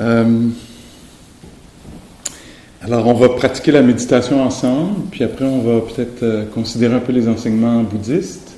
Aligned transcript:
Euh, 0.00 0.48
alors 2.82 3.06
on 3.06 3.14
va 3.14 3.28
pratiquer 3.30 3.72
la 3.72 3.82
méditation 3.82 4.42
ensemble, 4.42 5.06
puis 5.10 5.24
après 5.24 5.44
on 5.44 5.60
va 5.60 5.80
peut-être 5.80 6.22
euh, 6.22 6.44
considérer 6.46 6.94
un 6.94 7.00
peu 7.00 7.12
les 7.12 7.28
enseignements 7.28 7.82
bouddhistes. 7.82 8.52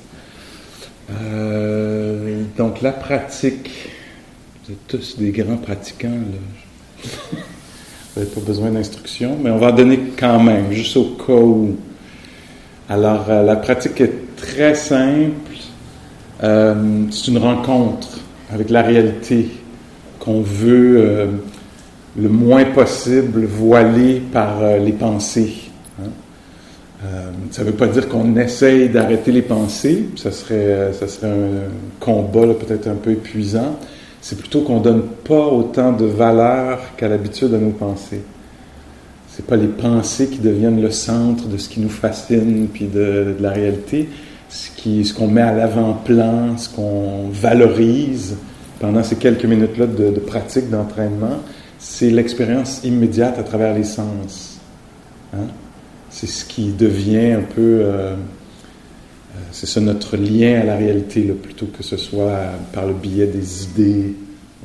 Euh, 1.11 2.43
donc 2.57 2.81
la 2.81 2.91
pratique, 2.91 3.69
vous 4.65 4.73
êtes 4.73 4.87
tous 4.87 5.17
des 5.17 5.31
grands 5.31 5.57
pratiquants, 5.57 6.09
là. 6.09 7.03
vous 7.31 8.21
n'avez 8.21 8.31
pas 8.31 8.41
besoin 8.41 8.71
d'instruction, 8.71 9.37
mais 9.41 9.51
on 9.51 9.57
va 9.57 9.67
en 9.67 9.75
donner 9.75 9.99
quand 10.17 10.41
même, 10.41 10.71
juste 10.71 10.97
au 10.97 11.15
cas 11.15 11.33
où. 11.33 11.77
Alors 12.89 13.27
la 13.27 13.55
pratique 13.57 13.99
est 14.01 14.35
très 14.37 14.73
simple, 14.73 15.57
c'est 16.39 17.27
une 17.27 17.37
rencontre 17.37 18.19
avec 18.49 18.69
la 18.69 18.81
réalité 18.81 19.49
qu'on 20.27 20.41
veut 20.41 20.97
euh, 20.97 21.25
le 22.19 22.27
moins 22.27 22.65
possible 22.65 23.45
voiler 23.45 24.19
par 24.19 24.61
euh, 24.61 24.77
les 24.77 24.91
pensées. 24.91 25.53
Hein. 26.01 26.09
Euh, 27.05 27.29
ça 27.51 27.61
ne 27.63 27.67
veut 27.67 27.75
pas 27.75 27.87
dire 27.87 28.09
qu'on 28.09 28.35
essaye 28.35 28.89
d'arrêter 28.89 29.31
les 29.31 29.41
pensées, 29.41 30.09
ça 30.17 30.31
serait, 30.31 30.91
ça 30.91 31.07
serait 31.07 31.31
un 31.31 31.71
combat 32.01 32.47
peut-être 32.55 32.87
un 32.87 32.95
peu 32.95 33.11
épuisant. 33.11 33.79
C'est 34.19 34.37
plutôt 34.37 34.61
qu'on 34.61 34.79
ne 34.79 34.83
donne 34.83 35.03
pas 35.23 35.47
autant 35.47 35.93
de 35.93 36.05
valeur 36.05 36.79
qu'à 36.97 37.07
l'habitude 37.07 37.53
à 37.53 37.57
nos 37.57 37.69
pensées. 37.69 38.23
Ce 39.29 39.41
pas 39.41 39.55
les 39.55 39.67
pensées 39.67 40.27
qui 40.27 40.39
deviennent 40.39 40.81
le 40.81 40.91
centre 40.91 41.47
de 41.47 41.57
ce 41.57 41.69
qui 41.69 41.79
nous 41.79 41.89
fascine 41.89 42.67
puis 42.73 42.87
de, 42.87 43.35
la 43.39 43.51
réalité 43.51 44.09
ce 44.49 44.69
qu'on 44.71 45.03
ce 45.03 45.13
qu'on 45.13 45.27
met 45.27 45.41
à 45.41 45.53
l'avant-plan, 45.53 46.57
ce 46.57 46.67
qu'on 46.67 47.29
valorise 47.31 48.35
pendant 48.79 49.03
ces 49.03 49.15
quelques 49.15 49.45
minutes-là 49.45 49.87
de, 49.87 50.19
pratique, 50.19 50.69
d'entraînement, 50.69 51.39
c'est 51.79 52.09
l'expérience 52.09 52.83
immédiate 52.83 53.37
à 53.39 53.43
travers 53.43 53.73
les 53.73 53.83
sens. 53.83 54.59
Hein? 55.33 55.47
C'est 56.09 56.27
ce 56.27 56.45
qui 56.45 56.71
devient 56.71 57.31
un 57.31 57.41
peu... 57.41 57.81
Euh, 57.81 58.13
euh, 58.13 59.39
c'est 59.51 59.67
ça 59.67 59.81
notre 59.81 60.17
lien 60.17 60.61
à 60.61 60.63
la 60.63 60.75
réalité, 60.75 61.23
plutôt 61.23 61.67
que 61.67 61.83
ce 61.83 61.97
soit 61.97 62.51
par 62.73 62.85
le 62.85 62.93
biais 62.93 63.27
des 63.27 63.63
idées, 63.65 64.15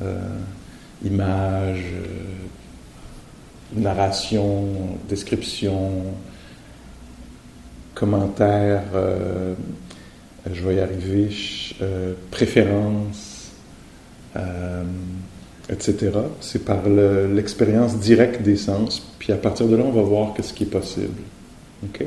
euh, 0.01 0.17
images, 1.03 1.85
narration, 3.75 4.67
description, 5.09 6.03
commentaires, 7.93 8.83
euh, 8.95 9.53
je 10.51 10.63
vais 10.63 10.75
y 10.75 10.79
arriver, 10.79 11.29
euh, 11.81 12.13
préférences, 12.31 13.32
euh, 14.35 14.83
etc. 15.69 16.11
C'est 16.41 16.65
par 16.65 16.87
l'expérience 16.87 17.97
directe 17.97 18.41
des 18.41 18.57
sens, 18.57 19.01
puis 19.19 19.31
à 19.31 19.37
partir 19.37 19.67
de 19.67 19.75
là, 19.75 19.83
on 19.85 19.91
va 19.91 20.01
voir 20.01 20.33
ce 20.41 20.53
qui 20.53 20.63
est 20.63 20.67
possible. 20.67 21.21
OK? 21.83 22.05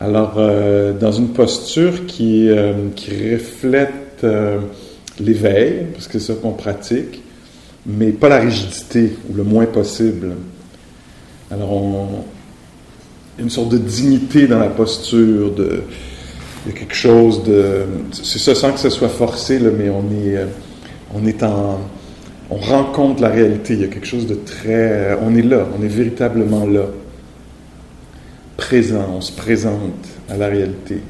Alors, 0.00 0.34
dans 0.34 1.12
une 1.12 1.28
posture 1.28 2.06
qui, 2.06 2.50
qui 2.96 3.34
reflète 3.34 4.26
l'éveil, 5.20 5.86
parce 5.92 6.08
que 6.08 6.18
c'est 6.18 6.32
ça 6.32 6.34
qu'on 6.40 6.52
pratique, 6.52 7.22
mais 7.86 8.10
pas 8.10 8.28
la 8.28 8.40
rigidité, 8.40 9.12
ou 9.30 9.34
le 9.34 9.44
moins 9.44 9.66
possible. 9.66 10.34
Alors, 11.50 12.24
une 13.38 13.50
sorte 13.50 13.70
de 13.70 13.78
dignité 13.78 14.46
dans 14.46 14.58
la 14.58 14.68
posture, 14.68 15.54
de, 15.54 15.82
il 16.64 16.72
y 16.72 16.74
a 16.74 16.78
quelque 16.78 16.94
chose 16.94 17.42
de... 17.42 17.84
C'est 18.12 18.38
ça 18.38 18.54
sans 18.54 18.72
que 18.72 18.78
ce 18.78 18.90
soit 18.90 19.08
forcé, 19.08 19.58
mais 19.58 19.90
on 19.90 20.04
est, 20.12 20.36
euh, 20.36 20.46
on 21.14 21.26
est 21.26 21.42
en... 21.42 21.80
On 22.50 22.56
rencontre 22.56 23.22
la 23.22 23.28
réalité, 23.28 23.74
il 23.74 23.80
y 23.80 23.84
a 23.84 23.88
quelque 23.88 24.06
chose 24.06 24.26
de 24.26 24.34
très... 24.34 25.16
On 25.22 25.34
est 25.34 25.42
là, 25.42 25.66
on 25.78 25.82
est 25.82 25.88
véritablement 25.88 26.66
là. 26.66 26.84
Présent, 28.56 29.06
on 29.16 29.20
se 29.20 29.32
présente 29.32 30.06
à 30.28 30.36
la 30.36 30.48
réalité. 30.48 31.00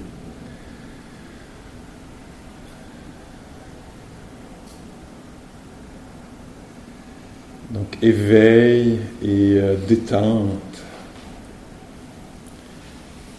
Donc 7.73 7.99
éveil 8.03 8.99
et 9.23 9.57
euh, 9.57 9.75
détente. 9.89 10.72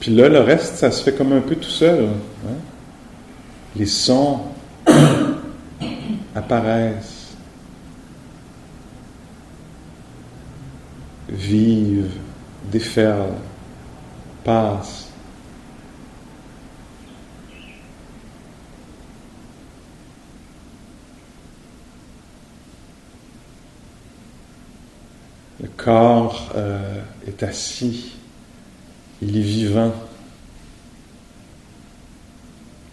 Puis 0.03 0.13
là, 0.13 0.27
le 0.27 0.41
reste, 0.41 0.75
ça 0.75 0.91
se 0.91 1.01
fait 1.01 1.13
comme 1.13 1.31
un 1.31 1.39
peu 1.39 1.55
tout 1.55 1.69
seul. 1.69 2.09
Hein. 2.45 2.55
Les 3.73 3.85
sons 3.85 4.41
apparaissent, 6.35 7.37
vivent, 11.29 12.11
déferlent, 12.69 13.37
passent. 14.43 15.07
Le 25.61 25.69
corps 25.77 26.51
euh, 26.57 27.01
est 27.25 27.41
assis 27.41 28.17
il 29.23 29.37
est 29.37 29.41
vivant. 29.41 29.93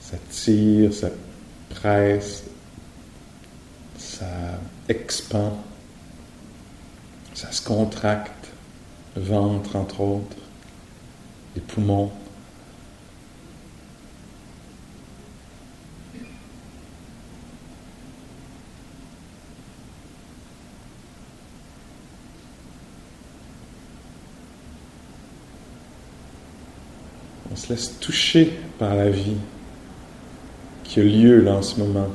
Ça 0.00 0.16
tire, 0.30 0.92
ça 0.92 1.08
presse, 1.70 2.44
ça 3.98 4.26
expand, 4.88 5.54
ça 7.34 7.52
se 7.52 7.62
contracte, 7.62 8.48
le 9.14 9.22
ventre 9.22 9.76
entre 9.76 10.00
autres, 10.00 10.36
les 11.54 11.60
poumons. 11.60 12.10
On 27.52 27.56
se 27.56 27.68
laisse 27.68 27.98
toucher 27.98 28.58
par 28.78 28.94
la 28.94 29.10
vie 29.10 29.36
qui 30.84 31.00
a 31.00 31.04
lieu 31.04 31.40
là 31.40 31.54
en 31.54 31.62
ce 31.62 31.80
moment. 31.80 32.08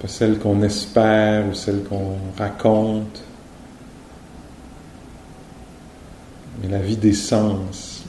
Pas 0.00 0.08
celle 0.08 0.38
qu'on 0.38 0.62
espère 0.62 1.46
ou 1.48 1.54
celle 1.54 1.82
qu'on 1.84 2.16
raconte, 2.38 3.22
mais 6.60 6.68
la 6.68 6.78
vie 6.78 6.96
des 6.96 7.12
sens. 7.12 8.04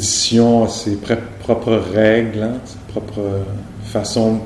A 0.00 0.68
ses 0.68 0.96
propres 1.40 1.74
règles, 1.74 2.42
hein, 2.42 2.60
ses 2.64 2.78
propres 2.92 3.44
façons 3.84 4.40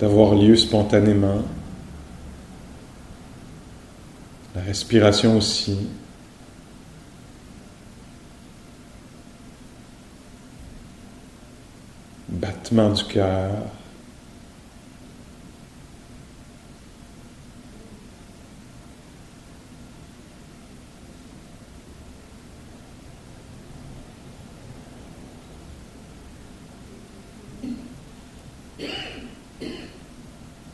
d'avoir 0.00 0.34
lieu 0.34 0.56
spontanément. 0.56 1.42
La 4.54 4.62
respiration 4.62 5.36
aussi. 5.36 5.88
Battement 12.28 12.90
du 12.90 13.04
cœur. 13.04 13.50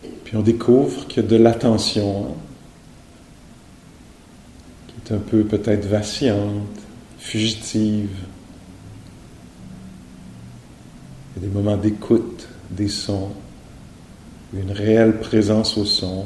Puis 0.02 0.10
on 0.40 0.42
découvre 0.42 1.06
qu'il 1.06 1.22
y 1.22 1.26
a 1.26 1.28
de 1.28 1.36
l'attention 1.36 2.28
qui 4.88 4.94
est 5.12 5.14
un 5.14 5.18
peu 5.18 5.44
peut-être 5.44 5.86
vacillante, 5.86 6.78
fugitive. 7.18 8.08
Il 11.36 11.42
y 11.42 11.44
a 11.44 11.48
des 11.48 11.54
moments 11.54 11.76
d'écoute 11.76 12.48
des 12.70 12.88
sons, 12.88 13.32
une 14.54 14.72
réelle 14.72 15.20
présence 15.20 15.76
au 15.76 15.84
son, 15.84 16.24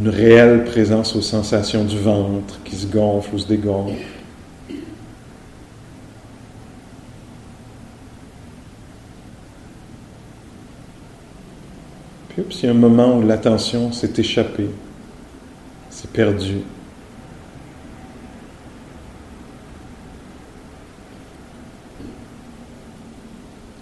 une 0.00 0.08
réelle 0.08 0.64
présence 0.64 1.14
aux 1.14 1.20
sensations 1.20 1.84
du 1.84 1.98
ventre 1.98 2.58
qui 2.64 2.74
se 2.74 2.86
gonfle 2.86 3.34
ou 3.34 3.38
se 3.38 3.48
dégonfle. 3.48 4.15
Puis, 12.56 12.62
il 12.62 12.68
y 12.68 12.72
a 12.72 12.74
un 12.74 12.78
moment 12.78 13.18
où 13.18 13.22
l'attention 13.22 13.92
s'est 13.92 14.14
échappée, 14.16 14.70
s'est 15.90 16.08
perdue. 16.08 16.62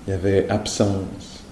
Il 0.09 0.11
y 0.11 0.13
avait 0.13 0.49
absence. 0.51 1.45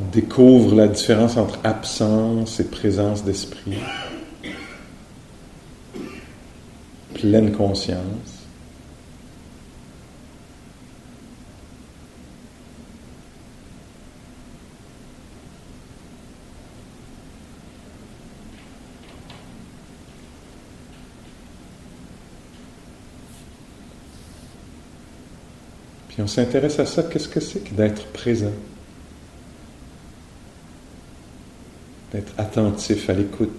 On 0.00 0.07
découvre 0.20 0.74
la 0.74 0.88
différence 0.88 1.36
entre 1.36 1.60
absence 1.62 2.58
et 2.58 2.64
présence 2.64 3.22
d'esprit. 3.22 3.78
Pleine 7.14 7.52
conscience. 7.52 8.00
Puis 26.08 26.20
on 26.20 26.26
s'intéresse 26.26 26.80
à 26.80 26.86
ça, 26.86 27.04
qu'est-ce 27.04 27.28
que 27.28 27.38
c'est 27.38 27.60
que 27.60 27.72
d'être 27.72 28.06
présent? 28.06 28.50
D'être 32.12 32.32
attentif 32.38 33.10
à 33.10 33.12
l'écoute. 33.12 33.50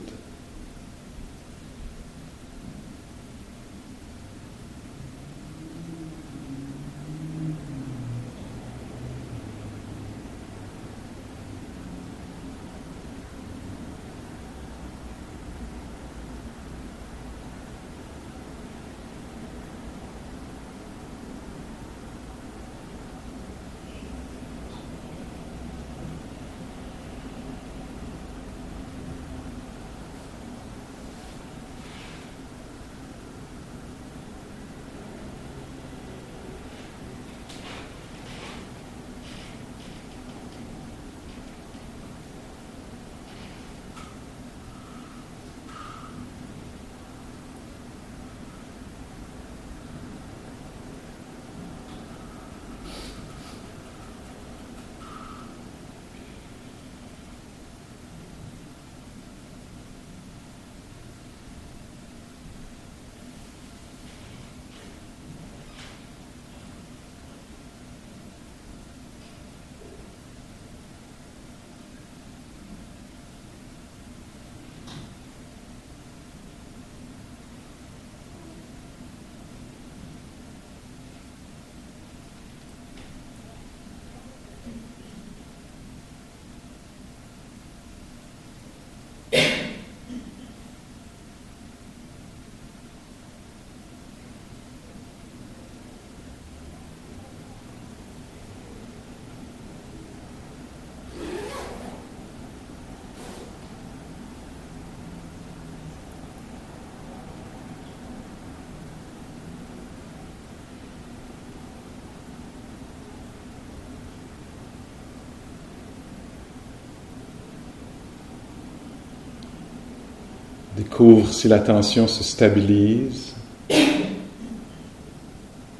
Découvre 120.80 121.33
si 121.33 121.50
la 121.50 121.59
tension 121.59 122.07
se 122.07 122.24
stabilise, 122.24 123.33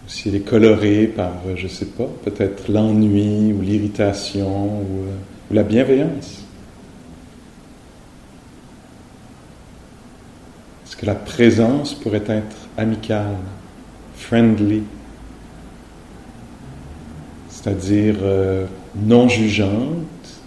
si 0.08 0.28
elle 0.28 0.36
est 0.36 0.42
colorée 0.42 1.08
par, 1.08 1.36
je 1.56 1.64
ne 1.64 1.70
sais 1.70 1.86
pas, 1.86 2.10
peut-être 2.26 2.70
l'ennui 2.70 3.54
ou 3.54 3.62
l'irritation 3.62 4.82
ou, 4.82 5.06
euh, 5.06 5.16
ou 5.50 5.54
la 5.54 5.64
bienveillance. 5.64 6.44
Est-ce 10.86 10.98
que 10.98 11.06
la 11.06 11.16
présence 11.16 11.94
pourrait 11.94 12.26
être 12.28 12.58
amicale, 12.76 13.38
friendly, 14.16 14.84
c'est-à-dire 17.48 18.18
euh, 18.22 18.66
non 18.98 19.30
jugeante, 19.30 20.42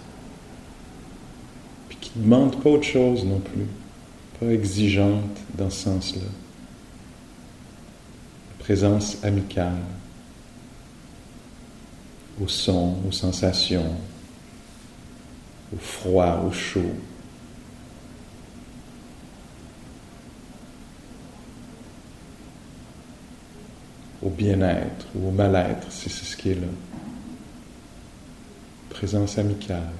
puis 1.89 1.97
qui 1.99 2.11
ne 2.17 2.25
demande 2.25 2.61
pas 2.61 2.69
autre 2.69 2.83
chose 2.83 3.25
non 3.25 3.39
plus 3.39 3.65
exigeante 4.49 5.37
dans 5.57 5.69
ce 5.69 5.83
sens-là. 5.83 6.21
Présence 8.59 9.17
amicale 9.23 9.77
au 12.41 12.47
son, 12.47 12.97
aux 13.07 13.11
sensations, 13.11 13.95
au 15.73 15.77
froid, 15.77 16.43
au 16.47 16.51
chaud. 16.51 16.93
au 24.23 24.29
bien-être 24.29 25.05
ou 25.15 25.27
au 25.27 25.31
mal-être, 25.31 25.91
si 25.91 26.09
c'est 26.09 26.25
ce 26.25 26.37
qui 26.37 26.51
est 26.51 26.55
là. 26.55 26.67
Présence 28.89 29.37
amicale. 29.37 29.91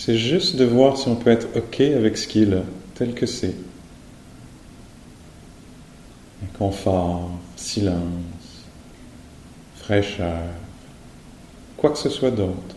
C'est 0.00 0.16
juste 0.16 0.54
de 0.54 0.64
voir 0.64 0.96
si 0.96 1.08
on 1.08 1.16
peut 1.16 1.28
être 1.28 1.48
OK 1.56 1.80
avec 1.80 2.16
ce 2.16 2.28
qui 2.28 2.44
est 2.44 2.48
tel 2.94 3.14
que 3.14 3.26
c'est. 3.26 3.54
Confort, 6.56 7.32
silence, 7.56 7.98
fraîcheur, 9.74 10.44
quoi 11.76 11.90
que 11.90 11.98
ce 11.98 12.10
soit 12.10 12.30
d'autre. 12.30 12.76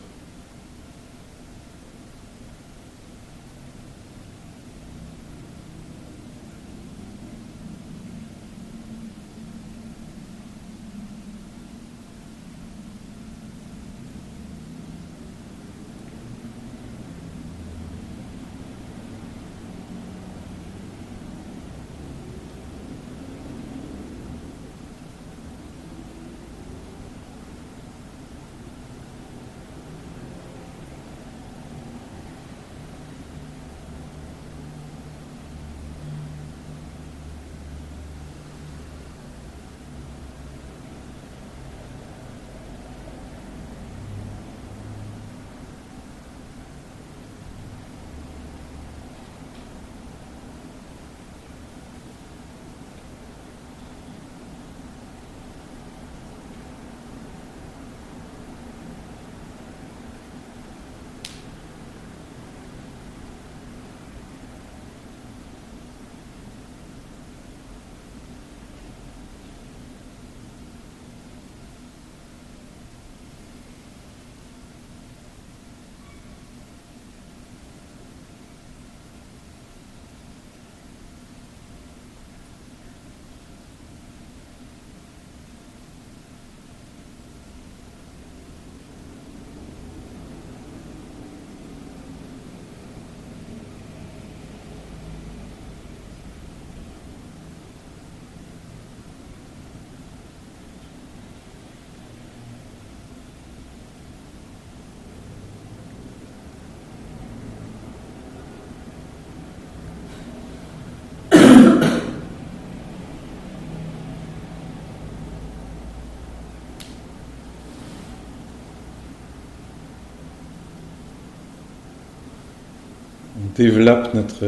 Développe 123.55 124.13
notre 124.13 124.46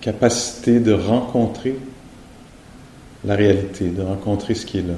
capacité 0.00 0.80
de 0.80 0.92
rencontrer 0.92 1.78
la 3.24 3.34
réalité, 3.34 3.88
de 3.88 4.02
rencontrer 4.02 4.54
ce 4.54 4.66
qui 4.66 4.78
est 4.78 4.82
là. 4.82 4.94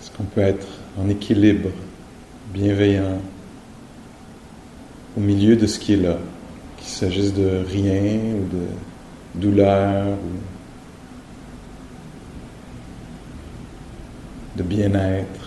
Est-ce 0.00 0.10
qu'on 0.10 0.24
peut 0.24 0.42
être 0.42 0.66
en 0.98 1.08
équilibre, 1.08 1.70
bienveillant, 2.52 3.20
au 5.16 5.20
milieu 5.20 5.56
de 5.56 5.66
ce 5.66 5.78
qui 5.78 5.94
est 5.94 5.96
là, 5.96 6.18
qu'il 6.76 6.88
s'agisse 6.88 7.32
de 7.34 7.62
rien 7.66 8.18
ou 8.34 8.56
de 8.56 8.66
douleur 9.34 10.06
ou 10.06 10.38
de 14.56 14.62
bien-être. 14.62 15.41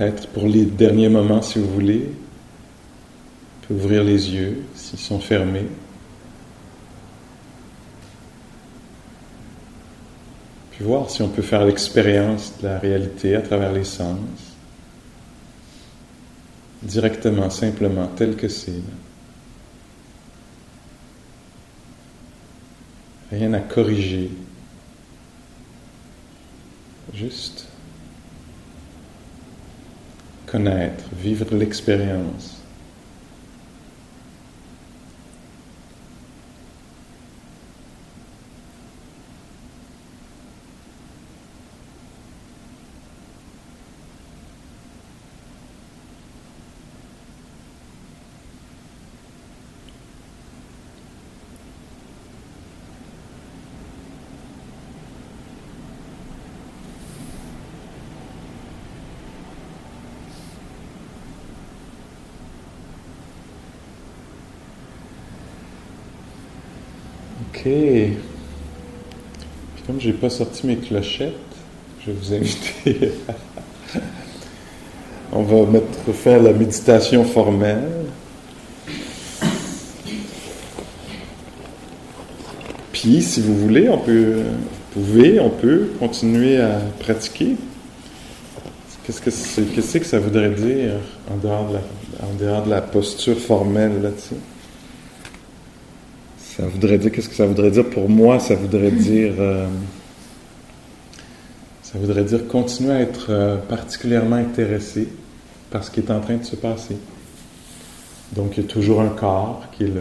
Peut-être 0.00 0.28
pour 0.28 0.46
les 0.46 0.64
derniers 0.64 1.10
moments, 1.10 1.42
si 1.42 1.58
vous 1.58 1.70
voulez, 1.70 2.06
on 2.08 3.66
peut 3.66 3.74
ouvrir 3.74 4.02
les 4.02 4.30
yeux 4.30 4.62
s'ils 4.74 4.98
sont 4.98 5.20
fermés. 5.20 5.66
Puis 10.70 10.84
voir 10.84 11.10
si 11.10 11.20
on 11.20 11.28
peut 11.28 11.42
faire 11.42 11.66
l'expérience 11.66 12.54
de 12.62 12.68
la 12.68 12.78
réalité 12.78 13.36
à 13.36 13.42
travers 13.42 13.74
les 13.74 13.84
sens, 13.84 14.16
directement, 16.82 17.50
simplement, 17.50 18.06
tel 18.16 18.36
que 18.36 18.48
c'est. 18.48 18.80
Rien 23.30 23.52
à 23.52 23.60
corriger. 23.60 24.30
Juste 27.12 27.69
connaître, 30.50 31.04
vivre 31.12 31.54
l'expérience. 31.54 32.59
Pas 70.20 70.30
sorti 70.30 70.66
mes 70.66 70.76
clochettes, 70.76 71.32
je 72.00 72.10
vais 72.10 72.16
vous 72.20 72.34
inviter. 72.34 73.12
On 75.32 75.42
va 75.42 75.80
faire 76.12 76.42
la 76.42 76.52
méditation 76.52 77.24
formelle. 77.24 77.88
Puis, 82.92 83.22
si 83.22 83.40
vous 83.40 83.56
voulez, 83.56 83.88
on 83.88 83.98
peut, 83.98 84.42
pouvez, 84.92 85.40
on 85.40 85.48
peut 85.48 85.88
continuer 85.98 86.60
à 86.60 86.80
pratiquer. 86.98 87.56
Qu'est-ce 89.04 89.22
que 89.22 89.30
c'est, 89.30 90.00
que 90.00 90.06
ça 90.06 90.18
voudrait 90.18 90.50
dire 90.50 90.94
en 91.30 91.36
dehors 91.36 91.68
de 91.68 91.74
la, 91.74 91.80
en 92.26 92.34
dehors 92.38 92.64
de 92.64 92.70
la 92.70 92.82
posture 92.82 93.38
formelle 93.38 94.02
là-dessus? 94.02 94.34
Ça 96.38 96.64
voudrait 96.66 96.98
dire, 96.98 97.10
qu'est-ce 97.12 97.28
que 97.28 97.34
ça 97.34 97.46
voudrait 97.46 97.70
dire 97.70 97.88
pour 97.88 98.08
moi? 98.08 98.38
Ça 98.40 98.56
voudrait 98.56 98.90
dire, 98.90 99.34
euh, 99.38 99.66
ça 101.92 101.98
voudrait 101.98 102.24
dire 102.24 102.46
continuer 102.46 102.92
à 102.92 103.00
être 103.00 103.26
euh, 103.30 103.56
particulièrement 103.56 104.36
intéressé 104.36 105.08
par 105.70 105.84
ce 105.84 105.90
qui 105.90 106.00
est 106.00 106.10
en 106.10 106.20
train 106.20 106.36
de 106.36 106.44
se 106.44 106.56
passer. 106.56 106.96
Donc, 108.32 108.56
il 108.56 108.62
y 108.62 108.66
a 108.66 108.68
toujours 108.68 109.00
un 109.00 109.08
corps 109.08 109.64
qui 109.72 109.84
est 109.84 109.88
là. 109.88 110.00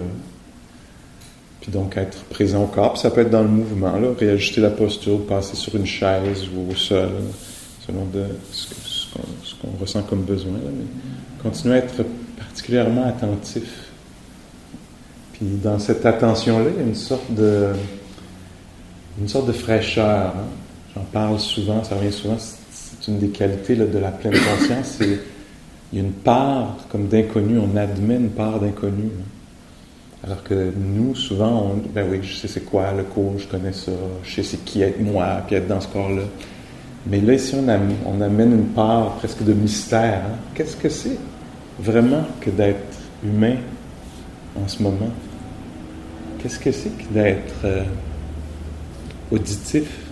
Puis 1.62 1.72
donc, 1.72 1.98
être 1.98 2.24
présent 2.26 2.64
au 2.64 2.68
corps. 2.68 2.98
Ça 2.98 3.10
peut 3.10 3.22
être 3.22 3.32
dans 3.32 3.42
le 3.42 3.48
mouvement, 3.48 3.98
là, 3.98 4.10
réajuster 4.18 4.62
la 4.62 4.70
posture, 4.70 5.26
passer 5.26 5.56
sur 5.56 5.76
une 5.76 5.86
chaise 5.86 6.48
ou 6.56 6.72
au 6.72 6.76
sol, 6.76 7.10
selon 7.86 8.06
de, 8.06 8.24
ce, 8.52 8.68
qu'on, 9.56 9.82
ressent 9.82 10.04
comme 10.04 10.22
besoin. 10.22 10.54
mais 10.54 11.42
continuer 11.42 11.76
à 11.76 11.78
être 11.80 12.04
particulièrement 12.38 13.06
attentif 13.06 13.90
puis 15.40 15.48
dans 15.64 15.80
cette 15.80 16.06
attention-là, 16.06 16.66
il 16.76 16.82
y 16.82 16.84
a 16.84 16.88
une 16.88 16.96
sorte 16.96 17.34
de, 17.34 17.70
une 19.22 19.30
sorte 19.30 19.48
de 19.48 19.54
fraîcheur. 19.54 20.34
Hein. 20.36 20.48
J'en 20.96 21.04
parle 21.04 21.40
souvent, 21.40 21.84
ça 21.84 21.96
revient 21.96 22.12
souvent. 22.12 22.38
C'est 22.40 23.12
une 23.12 23.20
des 23.20 23.30
qualités 23.30 23.76
de 23.76 23.98
la 23.98 24.12
pleine 24.12 24.34
conscience. 24.34 24.96
C'est 24.98 25.20
il 25.92 26.00
y 26.00 26.02
a 26.02 26.06
une 26.06 26.14
part 26.14 26.78
comme 26.92 27.08
d'inconnu. 27.08 27.58
On 27.58 27.76
admet 27.76 28.16
une 28.16 28.30
part 28.30 28.60
d'inconnu. 28.60 29.10
Alors 30.24 30.44
que 30.44 30.74
nous, 30.78 31.16
souvent, 31.16 31.72
on, 31.72 31.90
ben 31.94 32.06
oui, 32.10 32.20
je 32.22 32.36
sais 32.36 32.48
c'est 32.48 32.66
quoi 32.66 32.92
le 32.92 33.04
cours, 33.04 33.40
je 33.40 33.48
connais 33.48 33.72
ça, 33.72 33.94
je 34.22 34.36
sais 34.36 34.44
c'est 34.44 34.66
qui 34.66 34.82
être 34.82 35.00
moi, 35.00 35.42
puis 35.48 35.56
être 35.56 35.68
dans 35.68 35.80
ce 35.80 35.88
corps-là. 35.88 36.24
Mais 37.08 37.22
là, 37.22 37.34
ici, 37.34 37.56
on, 37.56 37.68
amène, 37.70 37.96
on 38.06 38.20
amène 38.20 38.52
une 38.52 38.68
part 38.68 39.16
presque 39.16 39.44
de 39.44 39.54
mystère. 39.54 40.24
Hein. 40.26 40.36
Qu'est-ce 40.54 40.76
que 40.76 40.90
c'est 40.90 41.18
vraiment 41.80 42.26
que 42.42 42.50
d'être 42.50 42.98
humain 43.24 43.56
en 44.62 44.68
ce 44.68 44.84
moment? 44.84 45.10
Qu'est-ce 46.40 46.60
que 46.60 46.74
c'est 46.74 46.90
que 46.90 47.14
d'être 47.14 47.56
euh, 47.64 47.84
auditif? 49.32 50.09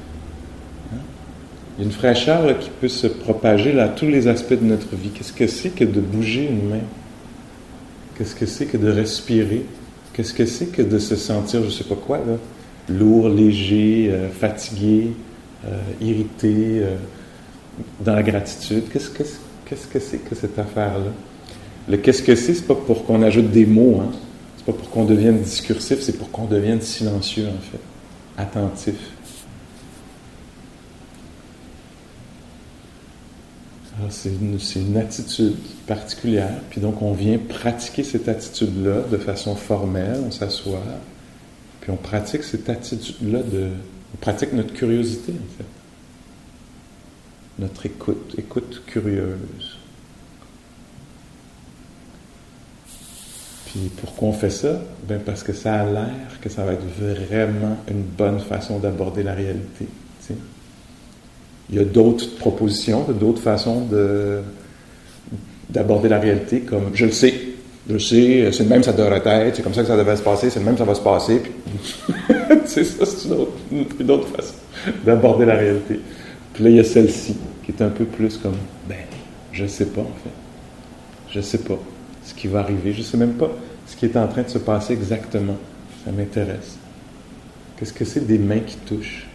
Une 1.80 1.92
fraîcheur 1.92 2.58
qui 2.60 2.70
peut 2.82 2.88
se 2.88 3.08
propager 3.08 3.72
là, 3.72 3.86
à 3.86 3.90
tous 3.90 4.08
les 4.08 4.28
aspects 4.28 4.54
de 4.54 4.66
notre 4.66 4.96
vie. 4.96 5.10
Qu'est-ce 5.10 5.34
que 5.34 5.48
c'est 5.48 5.70
que 5.70 5.84
de 5.84 6.02
bouger 6.02 6.46
une 6.46 6.70
main? 6.70 6.84
Qu'est-ce 8.18 8.36
que 8.36 8.46
c'est 8.46 8.66
que 8.66 8.78
de 8.78 8.90
respirer? 8.90 9.66
Qu'est-ce 10.14 10.34
que 10.34 10.46
c'est 10.46 10.68
que 10.68 10.82
de 10.82 10.98
se 10.98 11.16
sentir, 11.16 11.62
je 11.62 11.68
ne 11.68 11.72
sais 11.72 11.84
pas 11.84 11.96
quoi, 11.96 12.20
lourd, 12.90 13.30
léger, 13.30 14.10
euh, 14.12 14.30
fatigué, 14.30 15.12
euh, 15.66 15.78
irrité, 16.02 16.82
dans 18.04 18.16
la 18.16 18.24
gratitude? 18.24 18.86
Qu'est-ce 18.92 19.12
que 19.12 19.24
qu'est-ce 19.66 19.88
que 19.88 20.00
c'est 20.00 20.18
que 20.18 20.34
cette 20.34 20.58
affaire-là? 20.58 21.12
Le 21.88 21.98
qu'est-ce 21.98 22.24
que 22.24 22.36
c'est, 22.36 22.56
c'est 22.56 22.66
pas 22.68 22.76
pour 22.76 23.06
qu'on 23.06 23.22
ajoute 23.22 23.52
des 23.52 23.66
mots, 23.68 24.02
hein? 24.02 24.12
pas 24.68 24.74
pour 24.74 24.90
qu'on 24.90 25.06
devienne 25.06 25.40
discursif, 25.40 26.02
c'est 26.02 26.18
pour 26.18 26.30
qu'on 26.30 26.46
devienne 26.46 26.82
silencieux, 26.82 27.48
en 27.48 27.62
fait, 27.62 27.80
attentif. 28.38 28.96
C'est 34.10 34.30
une, 34.30 34.98
attitude 34.98 35.56
particulière, 35.88 36.62
puis 36.70 36.82
donc 36.82 37.02
on 37.02 37.14
vient 37.14 37.38
pratiquer 37.38 38.04
cette 38.04 38.28
attitude-là 38.28 39.02
de 39.10 39.18
façon 39.18 39.56
formelle, 39.56 40.22
on 40.26 40.32
s'assoit, 40.32 40.84
puis 41.82 41.92
on 41.92 41.98
pratique 41.98 42.44
cette 42.44 42.70
attitude-là 42.70 43.42
de... 43.44 43.70
On 44.14 44.18
pratique 44.18 44.54
notre 44.54 44.74
curiosité, 44.74 45.34
en 45.34 45.58
fait. 45.58 45.66
Notre 47.60 47.86
écoute, 47.86 48.36
écoute 48.38 48.84
curieuse. 48.86 49.78
Puis 53.66 53.92
pourquoi 53.98 54.30
on 54.30 54.34
fait 54.34 54.50
ça? 54.50 54.80
Ben 55.08 55.20
parce 55.20 55.44
que 55.44 55.54
ça 55.54 55.82
a 55.82 55.86
l'air 55.86 56.40
que 56.42 56.50
ça 56.50 56.64
va 56.64 56.74
être 56.74 56.86
vraiment 57.00 57.78
une 57.90 58.04
bonne 58.04 58.40
façon 58.40 58.80
d'aborder 58.80 59.24
la 59.24 59.34
réalité. 59.34 59.88
Il 61.70 61.76
y 61.76 61.80
a 61.80 61.84
d'autres 61.84 62.38
propositions, 62.38 63.06
d'autres 63.20 63.42
façons 63.42 63.82
de, 63.82 64.40
d'aborder 65.70 66.10
la 66.10 66.20
réalité, 66.20 66.62
comme 66.62 66.92
je 66.94 67.06
le 67.06 67.12
sais, 67.12 67.34
je 67.88 67.94
le 67.94 68.00
sais, 68.00 68.50
c'est 68.52 68.64
le 68.64 68.70
même 68.70 68.84
ça 68.84 68.94
devrait 68.94 69.22
être, 69.26 69.56
c'est 69.56 69.62
comme 69.62 69.74
ça 69.74 69.82
que 69.82 69.88
ça 69.88 69.98
devait 69.98 70.16
se 70.16 70.22
passer, 70.22 70.50
c'est 70.50 70.60
le 70.60 70.66
même 70.66 70.78
ça 70.78 70.86
va 70.86 70.96
se 70.96 71.02
passer. 71.02 71.42
c'est 72.66 72.84
ça, 72.84 73.06
c'est 73.06 73.28
une 73.28 73.34
autre, 73.34 73.54
une 74.00 74.12
autre 74.12 74.28
façon 74.28 74.54
d'aborder 75.06 75.46
la 75.46 75.56
réalité. 75.56 76.00
Puis 76.54 76.64
là, 76.64 76.70
il 76.70 76.76
y 76.78 76.80
a 76.80 76.84
celle-ci, 76.84 77.36
qui 77.64 77.72
est 77.72 77.82
un 77.82 77.90
peu 77.90 78.06
plus 78.06 78.38
comme, 78.38 78.58
ben, 78.88 78.98
je 79.52 79.66
sais 79.66 79.86
pas 79.86 80.02
en 80.02 80.16
fait. 80.24 80.30
Je 81.30 81.42
sais 81.42 81.60
pas 81.60 81.78
ce 82.24 82.34
qui 82.34 82.48
va 82.48 82.60
arriver. 82.60 82.94
Je 82.94 83.00
ne 83.00 83.04
sais 83.04 83.18
même 83.18 83.34
pas 83.34 83.50
ce 83.86 83.96
qui 83.96 84.06
est 84.06 84.18
en 84.18 84.28
train 84.28 84.44
de 84.44 84.50
se 84.50 84.58
passer 84.58 84.94
exactement. 84.94 85.58
Ça 86.06 86.12
m'intéresse. 86.12 86.78
Qu'est-ce 87.78 87.94
que 87.94 88.06
c'est 88.06 88.26
des 88.26 88.38
mains 88.38 88.60
qui 88.60 88.78
touchent? 88.78 89.28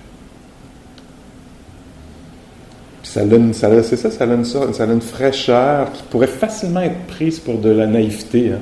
Ça 3.13 3.27
donne, 3.27 3.53
c'est 3.53 3.97
ça, 3.97 4.11
ça 4.11 4.27
donne, 4.27 4.43
ça, 4.47 4.73
ça 4.73 4.87
donne 4.87 4.97
une 4.97 5.03
fraîcheur 5.03 5.93
qui 5.93 6.03
pourrait 6.05 6.27
facilement 6.27 6.81
être 6.81 6.99
prise 7.09 7.41
pour 7.41 7.59
de 7.59 7.69
la 7.69 7.87
naïveté. 7.87 8.53
Hein. 8.53 8.61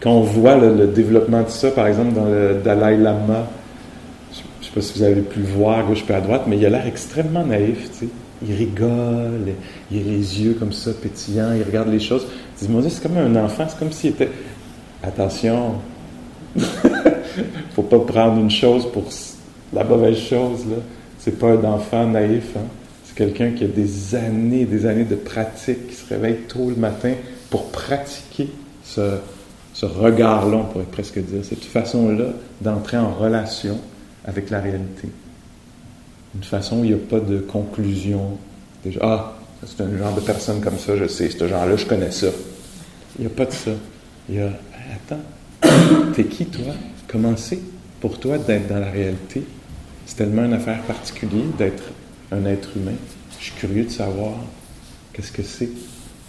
Quand 0.00 0.10
on 0.10 0.22
voit 0.22 0.56
le, 0.56 0.88
développement 0.88 1.42
de 1.42 1.48
ça, 1.48 1.70
par 1.70 1.86
exemple, 1.86 2.14
dans 2.14 2.24
le 2.24 2.56
Dalai 2.64 2.96
Lama, 2.96 3.46
je 4.32 4.38
ne 4.38 4.64
sais 4.64 4.72
pas 4.74 4.80
si 4.80 4.98
vous 4.98 5.04
avez 5.04 5.20
pu 5.20 5.38
le 5.38 5.46
voir 5.46 5.86
gauche 5.86 6.02
et 6.08 6.14
à 6.14 6.20
droite, 6.20 6.42
mais 6.48 6.56
il 6.56 6.66
a 6.66 6.70
l'air 6.70 6.86
extrêmement 6.88 7.46
naïf. 7.46 7.88
Tu 7.96 8.08
il 8.44 8.56
rigole, 8.56 9.54
il 9.92 9.98
a 9.98 10.02
les 10.02 10.42
yeux 10.42 10.56
comme 10.58 10.72
ça 10.72 10.90
pétillants, 11.00 11.52
il 11.56 11.62
regarde 11.62 11.90
les 11.90 12.00
choses. 12.00 12.26
Il 12.60 12.68
dit, 12.68 12.90
c'est 12.90 13.02
comme 13.02 13.18
un 13.18 13.36
enfant, 13.36 13.66
c'est 13.68 13.78
comme 13.78 13.92
s'il 13.92 14.10
était... 14.10 14.30
Attention, 15.00 15.74
faut 17.76 17.82
pas 17.82 18.00
prendre 18.00 18.40
une 18.40 18.50
chose 18.50 18.90
pour 18.90 19.04
la 19.72 19.84
mauvaise 19.84 20.18
chose, 20.18 20.66
là. 20.68 20.78
C'est 21.18 21.38
pas 21.38 21.52
un 21.52 21.64
enfant 21.64 22.04
naïf, 22.04 22.56
hein. 22.56 22.66
Quelqu'un 23.18 23.50
qui 23.50 23.64
a 23.64 23.66
des 23.66 24.14
années, 24.14 24.64
des 24.64 24.86
années 24.86 25.02
de 25.02 25.16
pratique, 25.16 25.88
qui 25.88 25.94
se 25.96 26.08
réveille 26.08 26.36
tôt 26.46 26.70
le 26.70 26.76
matin 26.76 27.14
pour 27.50 27.72
pratiquer 27.72 28.48
ce, 28.84 29.18
regard-là, 29.82 30.58
on 30.58 30.64
pourrait 30.66 30.84
presque 30.84 31.18
dire, 31.18 31.44
cette 31.44 31.64
façon-là 31.64 32.26
d'entrer 32.60 32.96
en 32.96 33.12
relation 33.12 33.80
avec 34.24 34.50
la 34.50 34.60
réalité 34.60 35.08
une 36.36 36.44
façon 36.44 36.78
où 36.78 36.84
il 36.84 36.90
n'y 36.90 36.94
a 36.94 37.06
pas 37.08 37.18
de 37.18 37.38
conclusion. 37.40 38.38
Ah, 39.00 39.36
c'est 39.66 39.80
un 39.80 39.98
genre 39.98 40.14
de 40.14 40.20
personne 40.20 40.60
comme 40.60 40.78
ça, 40.78 40.96
je 40.96 41.08
sais, 41.08 41.28
ce 41.28 41.48
genre-là, 41.48 41.76
je 41.76 41.86
connais 41.86 42.12
ça. 42.12 42.28
Il 43.18 43.22
n'y 43.22 43.26
a 43.26 43.30
pas 43.30 43.46
de 43.46 43.52
ça. 43.52 43.72
Il 44.28 44.36
y 44.36 44.40
a, 44.40 44.52
attends, 44.94 45.72
t'es 46.14 46.22
qui 46.22 46.46
toi? 46.46 46.72
Comment 47.08 47.36
c'est 47.36 47.58
pour 48.00 48.20
toi 48.20 48.38
d'être 48.38 48.68
dans 48.68 48.78
la 48.78 48.92
réalité? 48.92 49.42
C'est 50.06 50.18
tellement 50.18 50.44
une 50.44 50.52
affaire 50.52 50.82
particulière 50.82 51.46
d'être 51.58 51.82
un 52.32 52.44
être 52.46 52.76
humain. 52.76 52.96
Je 53.38 53.44
suis 53.44 53.54
curieux 53.54 53.84
de 53.84 53.90
savoir 53.90 54.32
qu'est-ce 55.12 55.32
que 55.32 55.42
c'est 55.42 55.70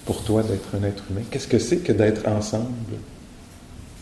pour 0.05 0.23
toi 0.23 0.43
d'être 0.43 0.75
un 0.75 0.83
être 0.87 1.03
humain. 1.09 1.21
Qu'est-ce 1.29 1.47
que 1.47 1.59
c'est 1.59 1.77
que 1.77 1.91
d'être 1.91 2.27
ensemble? 2.27 2.65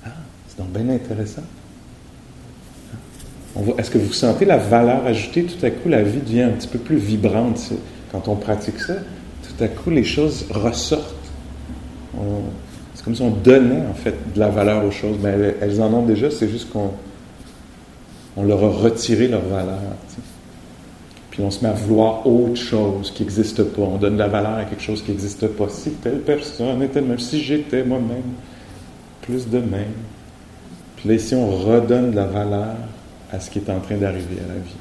Ah, 0.05 0.09
c'est 0.47 0.57
donc 0.57 0.69
bien 0.69 0.89
intéressant. 0.93 1.43
Est-ce 3.77 3.89
que 3.89 3.97
vous 3.97 4.13
sentez 4.13 4.45
la 4.45 4.57
valeur 4.57 5.05
ajoutée? 5.05 5.43
Tout 5.43 5.65
à 5.65 5.71
coup, 5.71 5.89
la 5.89 6.03
vie 6.03 6.19
devient 6.19 6.43
un 6.43 6.51
petit 6.51 6.67
peu 6.67 6.77
plus 6.77 6.97
vibrante. 6.97 7.71
Quand 8.11 8.27
on 8.27 8.35
pratique 8.35 8.79
ça, 8.79 8.93
tout 8.93 9.63
à 9.63 9.67
coup, 9.67 9.89
les 9.89 10.03
choses 10.03 10.45
ressortent. 10.51 11.15
C'est 12.93 13.03
comme 13.03 13.15
si 13.15 13.21
on 13.23 13.31
donnait, 13.31 13.85
en 13.89 13.95
fait, 13.95 14.15
de 14.35 14.39
la 14.39 14.49
valeur 14.49 14.85
aux 14.85 14.91
choses. 14.91 15.17
Mais 15.21 15.55
elles, 15.59 15.81
en 15.81 15.91
ont 15.91 16.05
déjà, 16.05 16.29
c'est 16.29 16.47
juste 16.47 16.69
qu'on 16.69 16.91
on 18.35 18.43
leur 18.43 18.63
a 18.63 18.69
retiré 18.69 19.27
leur 19.27 19.41
valeur. 19.41 19.79
Puis 21.37 21.45
on 21.45 21.51
se 21.51 21.63
met 21.63 21.69
à 21.69 21.73
vouloir 21.73 22.25
autre 22.25 22.55
chose 22.55 23.11
qui 23.11 23.21
n'existe 23.21 23.61
pas. 23.61 23.83
On 23.83 23.97
donne 23.97 24.15
de 24.15 24.17
la 24.17 24.27
valeur 24.27 24.55
à 24.55 24.63
quelque 24.63 24.81
chose 24.81 25.03
qui 25.03 25.11
n'existe 25.11 25.45
pas. 25.45 25.69
Si 25.69 25.91
telle 25.91 26.21
personne 26.21 26.81
était 26.81 26.99
même, 26.99 27.19
si 27.19 27.43
j'étais 27.43 27.83
moi-même, 27.83 28.23
plus 29.21 29.47
de 29.47 29.59
même. 29.59 29.93
Puis 30.95 31.09
là, 31.09 31.13
ici, 31.13 31.35
on 31.35 31.51
redonne 31.51 32.09
de 32.09 32.15
la 32.15 32.25
valeur 32.25 32.77
à 33.31 33.39
ce 33.39 33.51
qui 33.51 33.59
est 33.59 33.69
en 33.69 33.79
train 33.81 33.97
d'arriver 33.97 34.37
à 34.43 34.47
la 34.47 34.59
vie. 34.59 34.77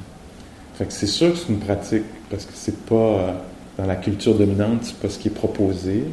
Fait 0.73 0.85
que 0.85 0.93
c'est 0.93 1.05
sûr 1.05 1.31
que 1.31 1.37
c'est 1.37 1.49
une 1.49 1.59
pratique, 1.59 2.05
parce 2.31 2.45
que 2.45 2.53
c'est 2.55 2.85
pas 2.85 2.95
euh, 2.95 3.31
dans 3.77 3.85
la 3.85 3.95
culture 3.95 4.33
dominante, 4.33 4.79
c'est 4.81 4.97
pas 4.97 5.09
ce 5.09 5.19
qui 5.19 5.27
est 5.27 5.31
proposé. 5.31 6.05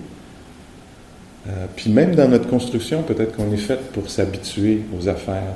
Euh, 1.48 1.66
puis 1.74 1.90
même 1.90 2.14
dans 2.14 2.28
notre 2.28 2.48
construction, 2.48 3.02
peut-être 3.02 3.34
qu'on 3.34 3.50
est 3.50 3.56
fait 3.56 3.80
pour 3.92 4.10
s'habituer 4.10 4.82
aux 4.94 5.08
affaires. 5.08 5.54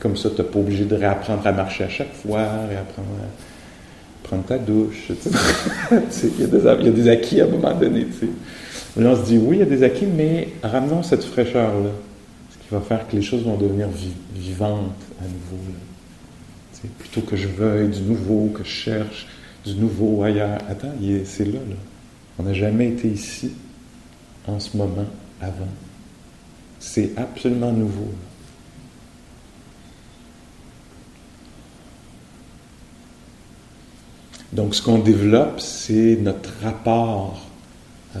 comme 0.00 0.16
ça, 0.16 0.30
tu 0.30 0.42
n'es 0.42 0.48
pas 0.48 0.58
obligé 0.58 0.84
de 0.84 0.96
réapprendre 0.96 1.46
à 1.46 1.52
marcher 1.52 1.84
à 1.84 1.88
chaque 1.88 2.12
fois, 2.12 2.40
réapprendre 2.68 3.08
à 3.22 3.59
prendre 4.30 4.44
ta 4.44 4.58
douche. 4.58 5.10
Il 5.90 6.28
y, 6.38 6.42
y, 6.42 6.44
a 6.44 6.90
des 6.92 7.08
acquis 7.08 7.40
à 7.40 7.44
un 7.44 7.48
moment 7.48 7.74
donné. 7.74 8.06
Là, 8.96 9.10
on 9.10 9.16
se 9.16 9.26
dit, 9.26 9.38
oui, 9.38 9.56
il 9.56 9.58
y 9.58 9.62
a 9.62 9.66
des 9.66 9.82
acquis, 9.82 10.06
mais 10.06 10.48
ramenons 10.62 11.02
cette 11.02 11.24
fraîcheur-là, 11.24 11.90
ce 12.50 12.58
qui 12.58 12.72
va 12.72 12.80
faire 12.80 13.08
que 13.08 13.16
les 13.16 13.22
choses 13.22 13.42
vont 13.42 13.56
devenir 13.56 13.88
vivantes 14.34 14.94
à 15.20 15.24
nouveau. 15.24 15.64
Plutôt 16.98 17.22
que 17.22 17.36
je 17.36 17.48
veuille 17.48 17.88
du 17.88 18.02
nouveau, 18.02 18.50
que 18.54 18.62
je 18.62 18.68
cherche 18.68 19.26
du 19.66 19.74
nouveau 19.74 20.22
ailleurs. 20.22 20.58
Attends, 20.68 20.92
c'est 21.24 21.46
là, 21.46 21.58
là. 21.68 21.76
On 22.38 22.44
n'a 22.44 22.54
jamais 22.54 22.88
été 22.88 23.08
ici, 23.08 23.50
en 24.46 24.60
ce 24.60 24.76
moment, 24.76 25.06
avant. 25.40 25.68
C'est 26.78 27.10
absolument 27.16 27.72
nouveau. 27.72 28.12
Donc, 34.52 34.74
ce 34.74 34.82
qu'on 34.82 34.98
développe, 34.98 35.60
c'est 35.60 36.18
notre 36.20 36.50
rapport 36.62 37.40
euh, 38.16 38.20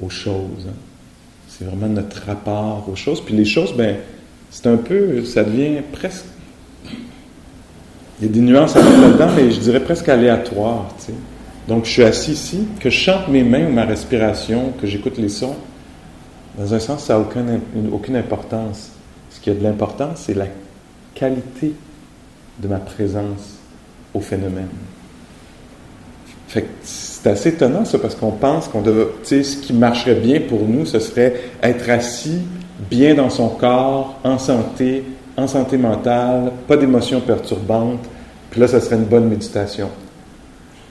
aux 0.00 0.10
choses. 0.10 0.66
Hein. 0.68 0.74
C'est 1.48 1.64
vraiment 1.64 1.86
notre 1.86 2.26
rapport 2.26 2.86
aux 2.90 2.96
choses. 2.96 3.20
Puis 3.20 3.34
les 3.34 3.44
choses, 3.44 3.74
ben, 3.74 3.96
c'est 4.50 4.66
un 4.66 4.76
peu, 4.76 5.24
ça 5.24 5.42
devient 5.44 5.80
presque. 5.92 6.26
Il 8.20 8.26
y 8.26 8.28
a 8.28 8.32
des 8.32 8.40
nuances 8.40 8.76
à 8.76 8.82
mettre 8.82 9.00
là-dedans, 9.00 9.28
mais 9.34 9.50
je 9.50 9.60
dirais 9.60 9.80
presque 9.80 10.08
aléatoire. 10.08 10.94
Tu. 11.04 11.12
Donc, 11.66 11.86
je 11.86 11.90
suis 11.90 12.04
assis 12.04 12.32
ici, 12.32 12.66
que 12.78 12.90
je 12.90 12.98
chante 12.98 13.28
mes 13.28 13.42
mains 13.42 13.66
ou 13.66 13.72
ma 13.72 13.84
respiration, 13.84 14.72
que 14.80 14.86
j'écoute 14.86 15.16
les 15.16 15.30
sons. 15.30 15.56
Dans 16.58 16.74
un 16.74 16.78
sens, 16.78 17.04
ça 17.04 17.14
n'a 17.14 17.20
aucune, 17.20 17.60
aucune 17.90 18.16
importance. 18.16 18.90
Ce 19.30 19.40
qui 19.40 19.50
a 19.50 19.54
de 19.54 19.62
l'importance, 19.62 20.24
c'est 20.26 20.34
la 20.34 20.46
qualité 21.14 21.72
de 22.60 22.68
ma 22.68 22.78
présence 22.78 23.58
au 24.12 24.20
phénomène. 24.20 24.68
C'est 26.82 27.30
assez 27.30 27.48
étonnant 27.50 27.84
ça 27.84 27.98
parce 27.98 28.14
qu'on 28.14 28.30
pense 28.30 28.68
qu'on 28.68 28.82
devait, 28.82 29.06
tu 29.24 29.28
sais, 29.28 29.42
ce 29.42 29.56
qui 29.56 29.72
marcherait 29.72 30.14
bien 30.14 30.40
pour 30.40 30.60
nous, 30.68 30.86
ce 30.86 30.98
serait 30.98 31.34
être 31.62 31.88
assis, 31.90 32.40
bien 32.90 33.14
dans 33.14 33.30
son 33.30 33.48
corps, 33.48 34.18
en 34.24 34.38
santé, 34.38 35.04
en 35.36 35.46
santé 35.46 35.76
mentale, 35.76 36.52
pas 36.68 36.76
d'émotions 36.76 37.20
perturbantes, 37.20 38.04
puis 38.50 38.60
là, 38.60 38.68
ça 38.68 38.80
serait 38.80 38.96
une 38.96 39.04
bonne 39.04 39.28
méditation. 39.28 39.88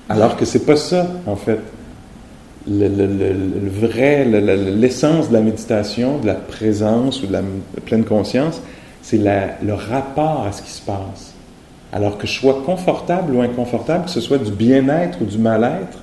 Alors 0.10 0.36
que 0.36 0.45
c'est 0.45 0.65
pas 0.65 0.76
ça, 0.76 1.08
en 1.26 1.36
fait. 1.36 1.60
Le 2.67 3.69
vrai, 3.69 4.26
l'essence 4.26 5.30
de 5.30 5.34
la 5.34 5.41
méditation, 5.41 6.17
de 6.19 6.28
la 6.28 6.36
présence 6.36 7.21
ou 7.21 7.28
de 7.28 7.34
la 7.34 7.41
pleine 7.86 8.06
conscience, 8.06 8.62
c'est 9.02 9.17
le 9.17 9.73
rapport 9.73 10.45
à 10.47 10.52
ce 10.52 10.62
qui 10.62 10.71
se 10.71 10.82
passe. 10.82 11.33
Alors 11.93 12.17
que 12.17 12.25
je 12.25 12.34
sois 12.34 12.63
confortable 12.65 13.36
ou 13.36 13.41
inconfortable, 13.41 14.06
que 14.06 14.12
ce 14.12 14.19
soit 14.19 14.39
du 14.39 14.51
bien-être 14.51 15.21
ou 15.21 15.25
du 15.25 15.38
mal-être, 15.38 15.99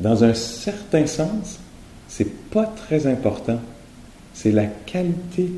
dans 0.00 0.24
un 0.24 0.34
certain 0.34 1.06
sens, 1.06 1.60
c'est 2.08 2.50
pas 2.50 2.64
très 2.64 3.06
important. 3.06 3.60
C'est 4.34 4.50
la 4.50 4.66
qualité 4.66 5.48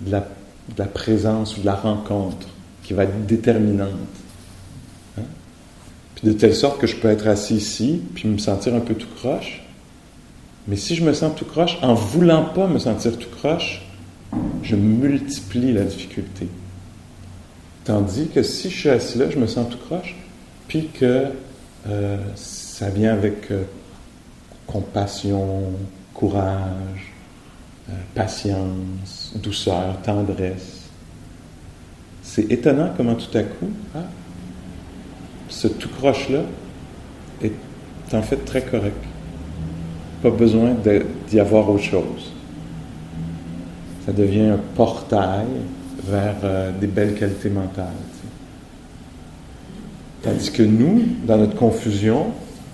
de 0.00 0.10
la, 0.10 0.86
présence 0.86 1.58
ou 1.58 1.60
de 1.60 1.66
la 1.66 1.74
rencontre 1.74 2.48
qui 2.82 2.94
va 2.94 3.04
être 3.04 3.26
déterminante. 3.26 3.90
Hein? 5.18 5.24
Puis 6.14 6.28
de 6.28 6.32
telle 6.32 6.54
sorte 6.54 6.80
que 6.80 6.86
je 6.86 6.96
peux 6.96 7.08
être 7.08 7.26
assis 7.26 7.56
ici, 7.56 8.00
puis 8.14 8.26
me 8.26 8.38
sentir 8.38 8.74
un 8.74 8.80
peu 8.80 8.94
tout 8.94 9.08
croche. 9.16 9.62
Mais 10.66 10.76
si 10.76 10.94
je 10.94 11.04
me 11.04 11.12
sens 11.12 11.34
tout 11.36 11.44
croche, 11.44 11.76
en 11.82 11.92
voulant 11.92 12.46
pas 12.46 12.66
me 12.68 12.78
sentir 12.78 13.18
tout 13.18 13.28
croche, 13.36 13.82
je 14.62 14.76
multiplie 14.76 15.74
la 15.74 15.84
difficulté. 15.84 16.48
Tandis 17.84 18.28
que 18.28 18.42
si 18.42 18.70
je 18.70 18.76
suis 18.78 18.88
assis 18.88 19.18
là, 19.18 19.28
je 19.28 19.38
me 19.38 19.46
sens 19.46 19.68
tout 19.68 19.78
croche, 19.78 20.16
puis 20.68 20.88
que 20.88 21.26
euh, 21.86 22.16
ça 22.34 22.88
vient 22.88 23.12
avec 23.12 23.50
euh, 23.50 23.64
compassion, 24.66 25.64
courage, 26.14 27.12
euh, 27.90 27.92
patience, 28.14 29.34
douceur, 29.36 30.00
tendresse. 30.02 30.88
C'est 32.22 32.50
étonnant 32.50 32.90
comment 32.96 33.16
tout 33.16 33.36
à 33.36 33.42
coup, 33.42 33.68
ah, 33.94 33.98
ce 35.50 35.68
tout 35.68 35.90
croche-là 35.90 36.40
est 37.42 37.52
en 38.14 38.22
fait 38.22 38.38
très 38.46 38.62
correct. 38.62 39.04
Pas 40.22 40.30
besoin 40.30 40.74
d'y 41.28 41.38
avoir 41.38 41.68
autre 41.68 41.84
chose. 41.84 42.32
Ça 44.06 44.12
devient 44.12 44.46
un 44.46 44.60
portail 44.74 45.46
vers 46.04 46.36
euh, 46.44 46.70
des 46.78 46.86
belles 46.86 47.14
qualités 47.14 47.50
mentales. 47.50 47.86
Tandis 50.22 50.50
que 50.50 50.62
nous, 50.62 51.02
dans 51.26 51.36
notre 51.36 51.56
confusion, 51.56 52.26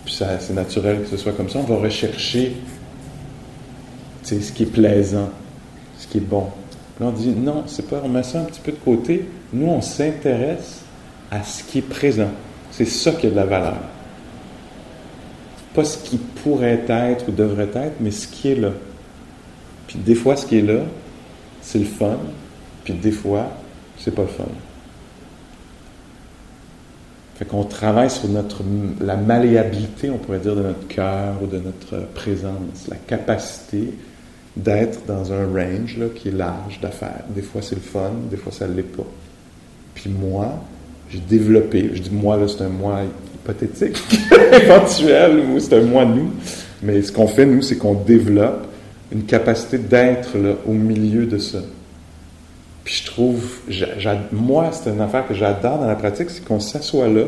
puis 0.04 0.14
c'est 0.14 0.54
naturel 0.54 1.02
que 1.02 1.08
ce 1.08 1.16
soit 1.16 1.32
comme 1.32 1.48
ça, 1.48 1.58
on 1.58 1.64
va 1.64 1.76
rechercher 1.76 2.56
ce 4.22 4.52
qui 4.52 4.62
est 4.62 4.72
plaisant, 4.72 5.30
ce 5.98 6.06
qui 6.06 6.18
est 6.18 6.22
bon. 6.22 6.46
Puis 6.96 7.04
on 7.04 7.10
dit 7.10 7.30
non, 7.30 7.64
c'est 7.66 7.88
pas, 7.88 8.00
on 8.04 8.08
met 8.08 8.22
ça 8.22 8.40
un 8.40 8.44
petit 8.44 8.60
peu 8.60 8.72
de 8.72 8.76
côté. 8.76 9.26
Nous, 9.52 9.66
on 9.66 9.80
s'intéresse 9.80 10.82
à 11.30 11.42
ce 11.42 11.64
qui 11.64 11.78
est 11.78 11.88
présent. 11.88 12.30
C'est 12.70 12.84
ça 12.84 13.12
qui 13.12 13.26
a 13.26 13.30
de 13.30 13.36
la 13.36 13.46
valeur. 13.46 13.78
Pas 15.74 15.84
ce 15.84 15.98
qui 15.98 16.18
pourrait 16.18 16.84
être 16.88 17.28
ou 17.28 17.32
devrait 17.32 17.70
être, 17.74 17.94
mais 18.00 18.10
ce 18.10 18.28
qui 18.28 18.48
est 18.48 18.56
là. 18.56 18.70
Puis 19.86 19.98
des 19.98 20.14
fois, 20.14 20.36
ce 20.36 20.46
qui 20.46 20.58
est 20.58 20.62
là, 20.62 20.82
c'est 21.62 21.78
le 21.78 21.84
fun, 21.84 22.18
puis 22.90 22.98
des 22.98 23.12
fois, 23.12 23.48
c'est 23.98 24.14
pas 24.14 24.22
le 24.22 24.28
fun. 24.28 24.44
Fait 27.36 27.44
qu'on 27.44 27.64
travaille 27.64 28.10
sur 28.10 28.28
notre, 28.28 28.62
la 29.00 29.16
malléabilité, 29.16 30.10
on 30.10 30.18
pourrait 30.18 30.40
dire, 30.40 30.56
de 30.56 30.62
notre 30.62 30.86
cœur 30.88 31.36
ou 31.42 31.46
de 31.46 31.58
notre 31.58 32.06
présence, 32.14 32.88
la 32.88 32.96
capacité 32.96 33.94
d'être 34.56 35.06
dans 35.06 35.32
un 35.32 35.46
range 35.46 35.96
là, 35.98 36.06
qui 36.14 36.28
est 36.28 36.32
large 36.32 36.80
d'affaires. 36.80 37.24
Des 37.34 37.42
fois, 37.42 37.62
c'est 37.62 37.76
le 37.76 37.80
fun, 37.80 38.10
des 38.30 38.36
fois, 38.36 38.52
ça 38.52 38.66
ne 38.66 38.74
l'est 38.74 38.82
pas. 38.82 39.06
Puis 39.94 40.10
moi, 40.10 40.62
j'ai 41.08 41.20
développé, 41.20 41.90
je 41.94 42.02
dis 42.02 42.10
moi, 42.10 42.36
là, 42.36 42.46
c'est 42.48 42.62
un 42.62 42.68
moi 42.68 43.00
hypothétique, 43.34 43.96
éventuel, 44.52 45.38
ou 45.38 45.60
c'est 45.60 45.78
un 45.78 45.84
moi 45.84 46.04
nous, 46.04 46.30
mais 46.82 47.00
ce 47.02 47.12
qu'on 47.12 47.28
fait, 47.28 47.46
nous, 47.46 47.62
c'est 47.62 47.76
qu'on 47.76 47.94
développe 47.94 48.66
une 49.12 49.24
capacité 49.24 49.78
d'être 49.78 50.36
au 50.66 50.72
milieu 50.72 51.26
de 51.26 51.38
ça. 51.38 51.60
Puis 52.84 53.02
je 53.02 53.10
trouve, 53.10 53.60
moi, 54.32 54.70
c'est 54.72 54.90
une 54.90 55.00
affaire 55.00 55.26
que 55.26 55.34
j'adore 55.34 55.78
dans 55.78 55.86
la 55.86 55.96
pratique, 55.96 56.30
c'est 56.30 56.44
qu'on 56.44 56.60
s'assoit 56.60 57.08
là, 57.08 57.24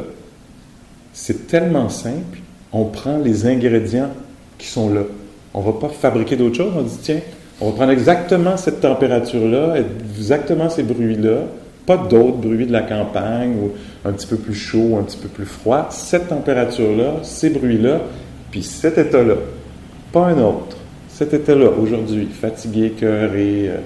c'est 1.12 1.46
tellement 1.46 1.88
simple, 1.88 2.38
on 2.72 2.86
prend 2.86 3.18
les 3.18 3.46
ingrédients 3.46 4.10
qui 4.58 4.66
sont 4.66 4.92
là. 4.92 5.02
On 5.52 5.60
ne 5.60 5.66
va 5.66 5.72
pas 5.72 5.88
fabriquer 5.88 6.36
d'autres 6.36 6.56
choses, 6.56 6.72
on 6.76 6.82
dit, 6.82 6.98
tiens, 7.02 7.20
on 7.60 7.66
va 7.70 7.72
prendre 7.72 7.92
exactement 7.92 8.56
cette 8.56 8.80
température-là, 8.80 9.74
exactement 9.76 10.70
ces 10.70 10.82
bruits-là, 10.82 11.42
pas 11.86 11.96
d'autres 11.96 12.38
bruits 12.38 12.66
de 12.66 12.72
la 12.72 12.82
campagne 12.82 13.54
ou 13.56 13.72
un 14.08 14.12
petit 14.12 14.26
peu 14.26 14.36
plus 14.36 14.54
chaud, 14.54 14.96
un 14.98 15.02
petit 15.02 15.18
peu 15.18 15.28
plus 15.28 15.44
froid, 15.44 15.88
cette 15.90 16.28
température-là, 16.28 17.16
ces 17.22 17.50
bruits-là, 17.50 18.00
puis 18.50 18.62
cet 18.62 18.98
état-là, 18.98 19.34
pas 20.12 20.26
un 20.26 20.38
autre. 20.38 20.76
Cet 21.08 21.34
état-là, 21.34 21.68
aujourd'hui, 21.70 22.26
fatigué, 22.26 22.94
cœuré, 22.98 23.68
euh, 23.68 23.76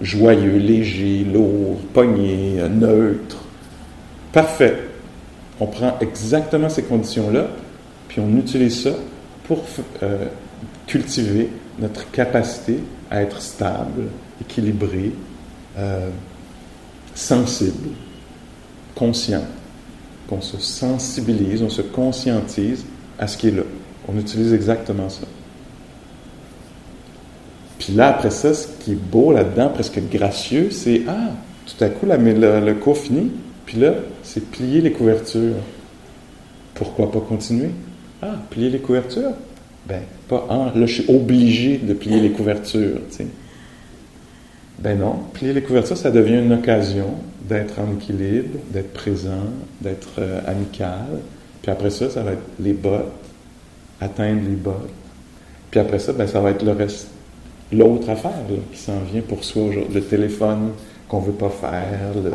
joyeux, 0.00 0.56
léger, 0.56 1.24
lourd, 1.24 1.78
pogné, 1.92 2.62
neutre. 2.68 3.38
Parfait. 4.32 4.84
On 5.60 5.66
prend 5.66 5.96
exactement 6.00 6.68
ces 6.68 6.84
conditions-là, 6.84 7.48
puis 8.08 8.20
on 8.20 8.36
utilise 8.36 8.84
ça 8.84 8.92
pour 9.44 9.64
euh, 10.02 10.26
cultiver 10.86 11.50
notre 11.80 12.10
capacité 12.10 12.78
à 13.10 13.22
être 13.22 13.40
stable, 13.40 14.04
équilibré, 14.40 15.12
euh, 15.78 16.10
sensible, 17.14 17.90
conscient. 18.94 19.44
Qu'on 20.28 20.42
se 20.42 20.58
sensibilise, 20.58 21.62
on 21.62 21.70
se 21.70 21.82
conscientise 21.82 22.84
à 23.18 23.26
ce 23.26 23.36
qui 23.36 23.48
est 23.48 23.52
là. 23.52 23.62
On 24.06 24.18
utilise 24.18 24.52
exactement 24.52 25.08
ça. 25.08 25.26
Puis 27.78 27.92
là, 27.92 28.08
après 28.08 28.30
ça, 28.30 28.52
ce 28.54 28.66
qui 28.80 28.92
est 28.92 28.94
beau 28.96 29.32
là-dedans, 29.32 29.70
presque 29.70 30.00
gracieux, 30.10 30.68
c'est 30.70 31.02
Ah, 31.06 31.30
tout 31.66 31.84
à 31.84 31.88
coup, 31.88 32.06
le, 32.06 32.72
cours 32.74 32.98
finit, 32.98 33.30
puis 33.66 33.78
là, 33.78 33.94
c'est 34.22 34.50
plier 34.50 34.80
les 34.80 34.92
couvertures. 34.92 35.56
Pourquoi 36.74 37.10
pas 37.10 37.20
continuer? 37.20 37.70
Ah, 38.22 38.34
plier 38.50 38.70
les 38.70 38.78
couvertures? 38.78 39.32
Ben, 39.86 40.02
pas 40.28 40.46
ah, 40.50 40.72
là, 40.74 40.86
je 40.86 41.02
suis 41.02 41.14
obligé 41.14 41.78
de 41.78 41.94
plier 41.94 42.20
les 42.20 42.30
couvertures, 42.30 42.98
tu 43.10 43.16
sais. 43.16 43.26
Ben 44.80 44.96
non, 44.98 45.16
plier 45.32 45.52
les 45.52 45.62
couvertures, 45.62 45.96
ça 45.96 46.10
devient 46.10 46.38
une 46.38 46.52
occasion 46.52 47.14
d'être 47.48 47.80
en 47.80 47.96
équilibre, 47.96 48.58
d'être 48.70 48.92
présent, 48.92 49.46
d'être 49.80 50.08
euh, 50.18 50.40
amical. 50.46 51.20
Puis 51.62 51.72
après 51.72 51.90
ça, 51.90 52.10
ça 52.10 52.22
va 52.22 52.32
être 52.32 52.44
les 52.60 52.74
bottes, 52.74 53.12
atteindre 54.00 54.42
les 54.48 54.56
bottes. 54.56 54.90
Puis 55.70 55.80
après 55.80 55.98
ça, 55.98 56.12
ben, 56.12 56.26
ça 56.28 56.40
va 56.40 56.50
être 56.50 56.62
le 56.62 56.72
reste 56.72 57.08
l'autre 57.72 58.10
affaire 58.10 58.32
qui 58.72 58.78
s'en 58.78 59.00
vient 59.12 59.22
pour 59.22 59.44
soi 59.44 59.64
aujourd'hui, 59.64 59.94
le 59.94 60.02
téléphone 60.02 60.70
qu'on 61.08 61.20
veut 61.20 61.32
pas 61.32 61.50
faire, 61.50 62.12
le, 62.14 62.32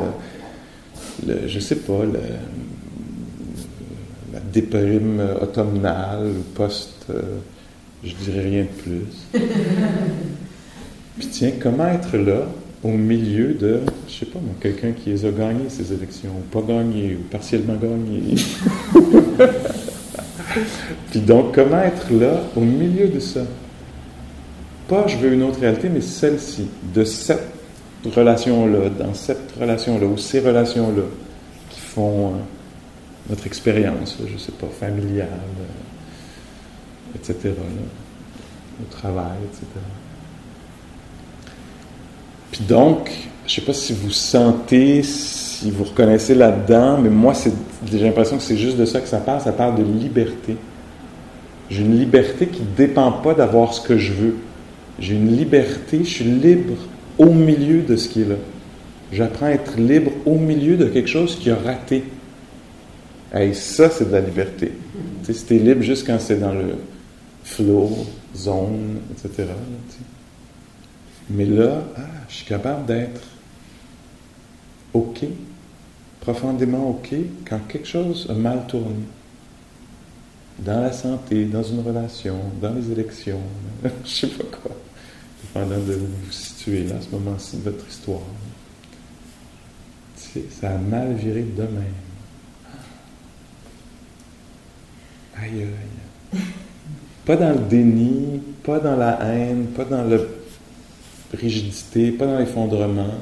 le 1.27 1.47
je 1.47 1.59
sais 1.59 1.77
pas, 1.77 2.03
le, 2.03 2.19
la 4.33 4.39
déprime 4.39 5.21
automnale 5.41 6.31
ou 6.37 6.43
post, 6.55 7.05
euh, 7.09 7.21
je 8.03 8.13
dirais 8.15 8.41
rien 8.41 8.63
de 8.63 8.81
plus. 8.81 9.05
Puis 11.17 11.27
tiens, 11.27 11.51
comment 11.61 11.87
être 11.87 12.17
là 12.17 12.47
au 12.83 12.89
milieu 12.89 13.53
de, 13.53 13.81
je 14.07 14.13
sais 14.13 14.25
pas 14.25 14.39
moi, 14.39 14.55
quelqu'un 14.59 14.91
qui 14.91 15.11
les 15.11 15.25
a 15.25 15.31
gagné 15.31 15.69
ces 15.69 15.93
élections, 15.93 16.31
ou 16.31 16.41
pas 16.51 16.61
gagné, 16.67 17.15
ou 17.15 17.23
partiellement 17.29 17.75
gagné. 17.75 18.35
Puis 21.11 21.19
donc, 21.21 21.55
comment 21.55 21.81
être 21.81 22.11
là 22.11 22.41
au 22.55 22.61
milieu 22.61 23.07
de 23.07 23.19
ça? 23.19 23.41
Je 25.07 25.17
veux 25.17 25.33
une 25.33 25.43
autre 25.43 25.59
réalité, 25.59 25.89
mais 25.89 26.01
celle-ci, 26.01 26.67
de 26.93 27.03
cette 27.03 27.47
relation-là, 28.05 28.89
dans 28.89 29.13
cette 29.13 29.53
relation-là, 29.59 30.05
ou 30.05 30.17
ces 30.17 30.39
relations-là, 30.39 31.03
qui 31.69 31.79
font 31.79 32.27
euh, 32.27 32.31
notre 33.29 33.47
expérience, 33.47 34.17
je 34.25 34.37
sais 34.37 34.51
pas, 34.51 34.67
familiale, 34.67 35.27
euh, 35.27 37.15
etc., 37.15 37.53
au 38.81 38.91
travail, 38.91 39.37
etc. 39.45 39.65
Puis 42.51 42.63
donc, 42.65 43.09
je 43.47 43.55
sais 43.55 43.61
pas 43.61 43.73
si 43.73 43.93
vous 43.93 44.11
sentez, 44.11 45.03
si 45.03 45.71
vous 45.71 45.83
reconnaissez 45.83 46.35
là-dedans, 46.35 46.97
mais 46.97 47.09
moi, 47.09 47.33
j'ai 47.91 47.99
l'impression 47.99 48.37
que 48.37 48.43
c'est 48.43 48.57
juste 48.57 48.77
de 48.77 48.85
ça 48.85 49.01
que 49.01 49.07
ça 49.07 49.17
parle. 49.17 49.41
Ça 49.41 49.51
parle 49.51 49.75
de 49.75 49.83
liberté. 49.83 50.55
J'ai 51.69 51.81
une 51.81 51.97
liberté 51.97 52.47
qui 52.47 52.61
ne 52.61 52.75
dépend 52.75 53.11
pas 53.11 53.33
d'avoir 53.33 53.73
ce 53.73 53.81
que 53.81 53.97
je 53.97 54.13
veux. 54.13 54.35
J'ai 54.99 55.15
une 55.15 55.35
liberté, 55.35 55.99
je 55.99 56.09
suis 56.09 56.23
libre 56.25 56.75
au 57.17 57.31
milieu 57.31 57.81
de 57.81 57.95
ce 57.95 58.09
qui 58.09 58.21
est 58.21 58.29
là. 58.29 58.35
J'apprends 59.11 59.47
à 59.47 59.51
être 59.51 59.77
libre 59.77 60.11
au 60.25 60.35
milieu 60.35 60.77
de 60.77 60.85
quelque 60.85 61.09
chose 61.09 61.37
qui 61.37 61.49
a 61.49 61.55
raté. 61.55 62.03
Et 63.35 63.53
ça, 63.53 63.89
c'est 63.89 64.07
de 64.07 64.11
la 64.11 64.21
liberté. 64.21 64.71
Tu 65.25 65.33
si 65.33 65.59
libre 65.59 65.81
juste 65.81 66.05
quand 66.05 66.19
c'est 66.19 66.39
dans 66.39 66.53
le 66.53 66.75
flow, 67.43 68.05
zone, 68.35 68.99
etc. 69.11 69.49
Mais 71.29 71.45
là, 71.45 71.83
ah, 71.97 72.01
je 72.29 72.35
suis 72.35 72.45
capable 72.45 72.85
d'être 72.85 73.21
OK, 74.93 75.21
profondément 76.19 76.89
OK, 76.89 77.15
quand 77.47 77.59
quelque 77.67 77.87
chose 77.87 78.27
a 78.29 78.33
mal 78.33 78.65
tourné. 78.67 79.05
Dans 80.59 80.81
la 80.81 80.91
santé, 80.91 81.45
dans 81.45 81.63
une 81.63 81.81
relation, 81.81 82.37
dans 82.61 82.73
les 82.73 82.91
élections, 82.91 83.41
je 83.83 83.89
ne 83.89 84.05
sais 84.05 84.27
pas 84.27 84.57
quoi, 84.61 84.71
dépendant 85.41 85.81
de 85.81 85.93
vous 85.93 86.07
vous 86.07 86.31
situez 86.31 86.83
là, 86.83 86.95
à 86.95 87.01
ce 87.01 87.09
moment-ci 87.15 87.57
de 87.57 87.69
votre 87.69 87.87
histoire. 87.87 88.21
Sais, 90.15 90.43
ça 90.49 90.71
a 90.71 90.77
mal 90.77 91.13
viré 91.13 91.41
de 91.41 91.61
même. 91.63 91.83
Aïe, 95.35 95.63
aïe. 95.63 96.39
Pas 97.25 97.35
dans 97.35 97.51
le 97.51 97.59
déni, 97.69 98.41
pas 98.63 98.79
dans 98.79 98.95
la 98.95 99.19
haine, 99.23 99.67
pas 99.67 99.85
dans 99.85 100.03
la 100.03 100.17
rigidité, 101.33 102.11
pas 102.11 102.25
dans 102.25 102.37
l'effondrement, 102.37 103.15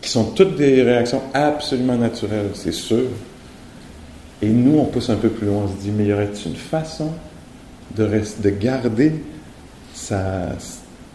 qui 0.00 0.10
sont 0.10 0.32
toutes 0.32 0.56
des 0.56 0.82
réactions 0.82 1.22
absolument 1.34 1.96
naturelles, 1.96 2.50
c'est 2.54 2.72
sûr. 2.72 3.08
Et 4.42 4.48
nous, 4.48 4.78
on 4.78 4.86
pousse 4.86 5.10
un 5.10 5.16
peu 5.16 5.28
plus 5.28 5.46
loin, 5.46 5.64
on 5.64 5.68
se 5.68 5.82
dit, 5.82 5.90
mais 5.90 6.06
y 6.06 6.12
aurait-il 6.12 6.52
une 6.52 6.56
façon 6.56 7.12
de, 7.96 8.08
de 8.42 8.50
garder 8.50 9.22
sa, 9.92 10.48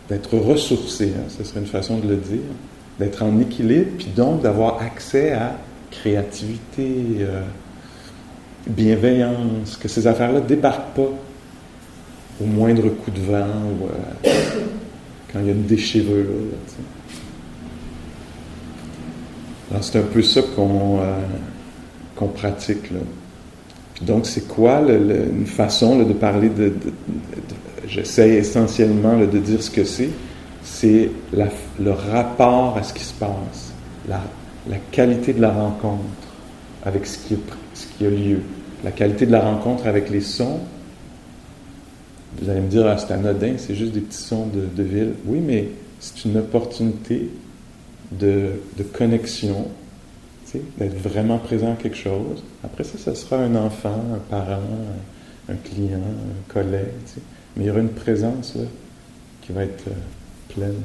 d'être 0.10 0.38
ressourcé, 0.38 1.14
hein, 1.18 1.24
ce 1.30 1.44
serait 1.44 1.60
une 1.60 1.66
façon 1.66 1.98
de 1.98 2.08
le 2.08 2.18
dire, 2.18 2.42
d'être 3.00 3.24
en 3.24 3.40
équilibre, 3.40 3.92
puis 3.98 4.08
donc 4.16 4.42
d'avoir 4.42 4.82
accès 4.82 5.32
à 5.32 5.58
créativité, 5.92 6.94
euh, 7.20 7.42
bienveillance, 8.68 9.78
que 9.78 9.88
ces 9.88 10.08
affaires-là 10.08 10.42
ne 10.42 10.46
débarquent 10.46 10.96
pas 10.96 11.10
au 12.42 12.46
moindre 12.46 12.90
coup 12.90 13.12
de 13.12 13.22
vent 13.22 13.48
ou 13.80 13.86
euh, 14.28 14.30
quand 15.34 15.40
il 15.40 15.46
y 15.46 15.50
a 15.50 15.54
une 15.54 15.66
déchirure. 15.66 16.26
Alors 19.72 19.84
c'est 19.84 19.98
un 19.98 20.04
peu 20.04 20.22
ça 20.22 20.42
qu'on 20.56 21.00
euh, 21.00 21.18
qu'on 22.16 22.28
pratique. 22.28 22.92
Donc 24.02 24.26
c'est 24.26 24.48
quoi 24.48 24.82
une 24.82 25.46
façon 25.46 26.04
de 26.04 26.14
parler 26.14 26.50
de, 26.50 26.74
j'essaie 27.88 28.36
essentiellement 28.36 29.18
de 29.18 29.38
dire 29.38 29.62
ce 29.62 29.72
que 29.72 29.84
c'est, 29.84 30.10
c'est 30.64 31.10
le 31.34 31.92
rapport 31.92 32.78
à 32.78 32.84
ce 32.84 32.94
qui 32.94 33.04
se 33.04 33.14
passe, 33.14 33.74
la, 34.08 34.22
la 34.70 34.78
qualité 34.92 35.34
de 35.34 35.42
la 35.42 35.52
rencontre 35.52 36.04
avec 36.84 37.06
ce 37.06 37.18
qui, 37.18 37.38
ce 37.74 37.86
qui 37.98 38.06
a 38.06 38.10
lieu, 38.10 38.42
la 38.84 38.92
qualité 38.92 39.26
de 39.26 39.32
la 39.32 39.42
rencontre 39.42 39.88
avec 39.88 40.10
les 40.10 40.22
sons, 40.22 40.60
vous 42.40 42.50
allez 42.50 42.62
me 42.62 42.68
dire, 42.68 42.86
ah, 42.86 42.98
c'est 42.98 43.14
anodin, 43.14 43.54
c'est 43.58 43.76
juste 43.76 43.94
des 43.94 44.02
petits 44.02 44.18
sons 44.18 44.48
de, 44.48 44.84
ville. 44.84 45.14
Oui, 45.26 45.40
mais 45.40 45.70
c'est 46.00 46.26
une 46.26 46.38
opportunité 46.38 47.30
de, 48.12 48.52
connexion, 48.94 49.68
d'être 50.78 50.98
vraiment 50.98 51.38
présent 51.38 51.74
à 51.74 51.76
quelque 51.76 51.98
chose. 51.98 52.44
Après 52.64 52.84
ça, 52.84 52.98
ce 52.98 53.14
sera 53.14 53.38
un 53.38 53.56
enfant, 53.56 54.04
un 54.14 54.20
parent, 54.30 54.62
un, 55.50 55.56
client, 55.56 56.00
un 56.00 56.54
collègue. 56.54 56.86
Mais 57.56 57.64
il 57.64 57.68
y 57.68 57.70
aura 57.70 57.80
une 57.80 57.90
présence 57.90 58.58
qui 59.42 59.52
va 59.52 59.64
être 59.64 59.88
euh, 59.88 60.54
pleine. 60.54 60.82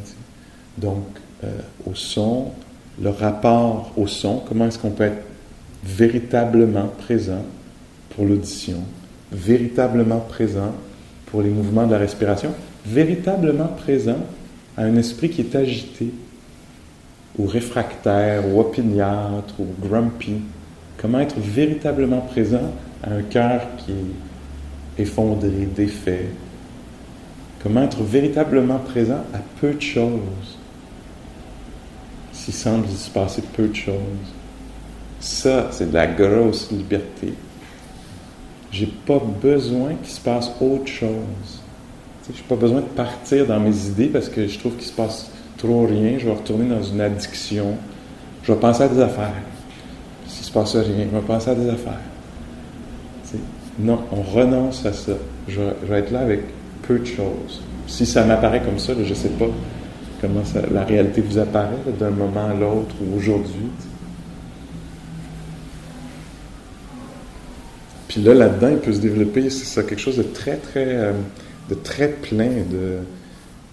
Donc, 0.78 1.06
euh, 1.44 1.48
au 1.86 1.94
son, 1.94 2.48
le 3.00 3.10
rapport 3.10 3.92
au 3.96 4.06
son, 4.06 4.42
comment 4.46 4.66
est-ce 4.66 4.78
qu'on 4.78 4.90
peut 4.90 5.04
être 5.04 5.22
véritablement 5.84 6.88
présent 6.88 7.44
pour 8.10 8.24
l'audition, 8.26 8.78
véritablement 9.32 10.20
présent 10.20 10.74
pour 11.26 11.42
les 11.42 11.50
mouvements 11.50 11.86
de 11.86 11.92
la 11.92 11.98
respiration, 11.98 12.52
véritablement 12.84 13.68
présent 13.68 14.18
à 14.76 14.82
un 14.82 14.96
esprit 14.96 15.30
qui 15.30 15.40
est 15.42 15.54
agité, 15.54 16.10
ou 17.38 17.46
réfractaire, 17.46 18.46
ou 18.48 18.60
opiniâtre, 18.60 19.54
ou 19.58 19.66
grumpy. 19.80 20.36
Comment 20.98 21.20
être 21.20 21.38
véritablement 21.38 22.20
présent 22.20 22.72
à 23.02 23.14
un 23.14 23.22
cœur 23.22 23.62
qui 23.78 23.92
est 23.92 25.02
effondré, 25.02 25.68
défait? 25.74 26.26
Comment 27.62 27.82
être 27.82 28.02
véritablement 28.02 28.78
présent 28.78 29.22
à 29.34 29.38
peu 29.60 29.74
de 29.74 29.80
choses? 29.80 30.58
S'il 32.32 32.54
semble 32.54 32.88
se 32.88 33.10
passer 33.10 33.42
peu 33.54 33.68
de 33.68 33.74
choses. 33.74 33.94
Ça, 35.20 35.68
c'est 35.70 35.90
de 35.90 35.94
la 35.94 36.06
grosse 36.06 36.70
liberté. 36.70 37.34
J'ai 38.72 38.86
pas 38.86 39.20
besoin 39.42 39.94
qu'il 40.02 40.12
se 40.12 40.20
passe 40.20 40.50
autre 40.60 40.86
chose. 40.86 41.60
Je 42.26 42.32
n'ai 42.32 42.48
pas 42.48 42.56
besoin 42.56 42.80
de 42.80 42.86
partir 42.86 43.46
dans 43.46 43.58
mes 43.60 43.86
idées 43.88 44.06
parce 44.06 44.28
que 44.28 44.46
je 44.46 44.58
trouve 44.58 44.76
qu'il 44.76 44.86
se 44.86 44.92
passe 44.92 45.30
trop 45.60 45.86
rien. 45.86 46.18
Je 46.18 46.26
vais 46.26 46.32
retourner 46.32 46.68
dans 46.68 46.82
une 46.82 47.00
addiction. 47.00 47.76
Je 48.42 48.52
vais 48.52 48.58
penser 48.58 48.84
à 48.84 48.88
des 48.88 49.00
affaires. 49.00 49.32
S'il 50.26 50.44
se 50.44 50.50
passe 50.50 50.76
rien, 50.76 51.06
je 51.10 51.16
vais 51.16 51.26
penser 51.26 51.50
à 51.50 51.54
des 51.54 51.68
affaires. 51.68 52.00
non, 53.78 54.00
on 54.12 54.22
renonce 54.22 54.84
à 54.86 54.92
ça. 54.92 55.12
Je, 55.48 55.60
vais 55.86 55.98
être 55.98 56.10
là 56.10 56.20
avec 56.20 56.40
peu 56.82 56.98
de 56.98 57.04
choses. 57.04 57.62
Si 57.86 58.06
ça 58.06 58.24
m'apparaît 58.24 58.62
comme 58.62 58.78
ça, 58.78 58.92
je 58.94 59.08
ne 59.08 59.14
sais 59.14 59.28
pas 59.30 59.46
comment 60.20 60.42
la 60.72 60.84
réalité 60.84 61.20
vous 61.20 61.38
apparaît 61.38 61.76
d'un 61.98 62.10
moment 62.10 62.46
à 62.46 62.54
l'autre 62.54 62.94
ou 63.00 63.16
aujourd'hui. 63.16 63.70
Puis 68.08 68.22
là, 68.22 68.34
là-dedans, 68.34 68.68
il 68.70 68.78
peut 68.78 68.92
se 68.92 69.00
développer, 69.00 69.50
c'est 69.50 69.66
ça, 69.66 69.82
quelque 69.82 70.00
chose 70.00 70.16
de 70.16 70.24
très, 70.24 70.56
très, 70.56 70.84
euh, 70.86 71.12
de 71.68 71.74
très 71.74 72.08
plein. 72.08 72.48
De... 72.68 72.98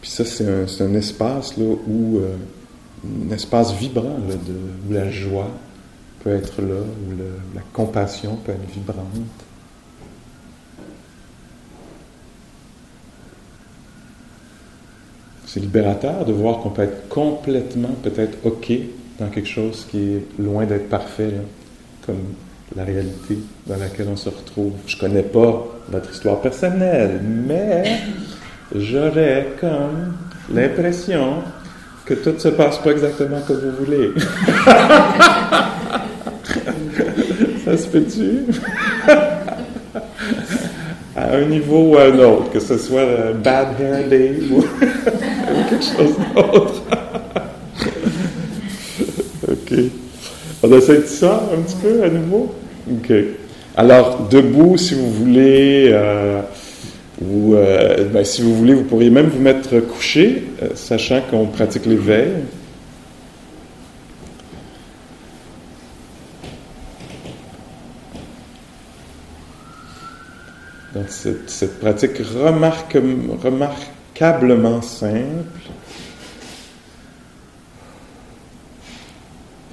Puis 0.01 0.09
ça, 0.09 0.25
c'est 0.25 0.47
un, 0.47 0.93
espace 0.93 1.57
là, 1.57 1.65
où, 1.65 2.17
euh, 2.17 2.35
un 3.05 3.33
espace 3.33 3.73
vibrant, 3.73 4.17
où 4.89 4.93
la 4.93 5.09
joie 5.09 5.49
peut 6.23 6.35
être 6.35 6.61
là, 6.61 6.81
où 6.81 7.55
la 7.55 7.61
compassion 7.73 8.37
peut 8.37 8.51
être 8.51 8.69
vibrante. 8.73 9.05
C'est 15.45 15.61
libérateur 15.61 16.25
de 16.25 16.33
voir 16.33 16.59
qu'on 16.59 16.69
peut 16.69 16.83
être 16.83 17.07
complètement, 17.07 17.95
peut-être, 18.03 18.37
OK 18.43 18.71
dans 19.19 19.29
quelque 19.29 19.47
chose 19.47 19.87
qui 19.89 19.97
est 19.97 20.25
loin 20.39 20.65
d'être 20.65 20.89
parfait, 20.89 21.33
comme 22.05 22.21
la 22.75 22.83
réalité 22.83 23.39
dans 23.65 23.77
laquelle 23.77 24.07
on 24.09 24.15
se 24.15 24.29
retrouve. 24.29 24.73
Je 24.85 24.97
connais 24.97 25.23
pas 25.23 25.65
votre 25.89 26.11
histoire 26.11 26.41
personnelle, 26.41 27.21
mais 27.23 27.99
j'aurais 28.75 29.53
comme 29.59 30.13
l'impression 30.53 31.43
que 32.05 32.13
tout 32.13 32.33
se 32.37 32.49
passe 32.49 32.77
pas 32.79 32.91
exactement 32.91 33.41
comme 33.47 33.59
vous 33.59 33.85
voulez. 33.85 34.11
Ça 37.65 37.77
se 37.77 37.87
peut-tu? 37.87 38.45
à 41.15 41.35
un 41.35 41.45
niveau 41.45 41.91
ou 41.91 41.97
à 41.97 42.03
un 42.03 42.19
autre, 42.19 42.51
que 42.51 42.59
ce 42.59 42.77
soit 42.77 43.33
Bad 43.43 43.69
Hair 43.81 44.07
Day 44.07 44.35
ou 44.51 44.61
quelque 45.69 45.83
chose 45.83 46.15
d'autre. 46.35 46.83
On 50.63 50.71
essaie 50.71 50.97
de 50.97 51.05
ça 51.05 51.43
un 51.53 51.61
petit 51.61 51.75
peu 51.81 52.03
à 52.03 52.09
nouveau? 52.09 52.53
OK. 52.89 53.13
Alors, 53.75 54.27
debout, 54.29 54.77
si 54.77 54.95
vous 54.95 55.11
voulez, 55.11 55.89
euh, 55.91 56.41
ou 57.21 57.55
euh, 57.55 58.05
ben, 58.05 58.23
si 58.23 58.41
vous 58.41 58.55
voulez, 58.55 58.73
vous 58.73 58.83
pourriez 58.83 59.09
même 59.09 59.27
vous 59.27 59.41
mettre 59.41 59.79
couché, 59.79 60.43
euh, 60.61 60.69
sachant 60.75 61.21
qu'on 61.21 61.47
pratique 61.47 61.85
l'éveil. 61.85 62.33
Donc, 70.93 71.09
cette, 71.09 71.49
cette 71.49 71.79
pratique 71.79 72.17
remarquablement 72.17 74.81
simple 74.81 75.69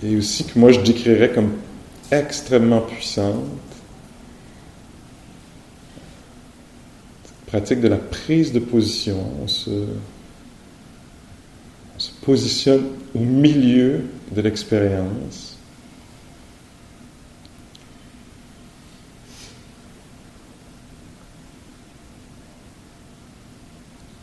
et 0.04 0.16
aussi 0.16 0.44
que 0.44 0.58
moi 0.58 0.72
je 0.72 0.80
décrirais 0.80 1.30
comme 1.30 1.52
extrêmement 2.10 2.80
puissante. 2.80 3.44
Pratique 7.46 7.80
de 7.80 7.88
la 7.88 7.96
prise 7.96 8.52
de 8.52 8.58
position. 8.58 9.16
On 9.42 9.48
se, 9.48 9.70
on 9.70 11.98
se 11.98 12.10
positionne 12.24 12.84
au 13.14 13.20
milieu 13.20 14.04
de 14.32 14.40
l'expérience. 14.40 15.56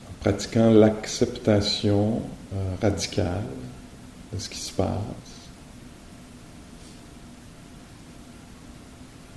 En 0.10 0.14
pratiquant 0.22 0.72
l'acceptation 0.72 2.22
euh, 2.54 2.76
radicale 2.82 3.44
de 4.34 4.40
ce 4.40 4.50
qui 4.50 4.60
se 4.60 4.72
passe. 4.72 5.42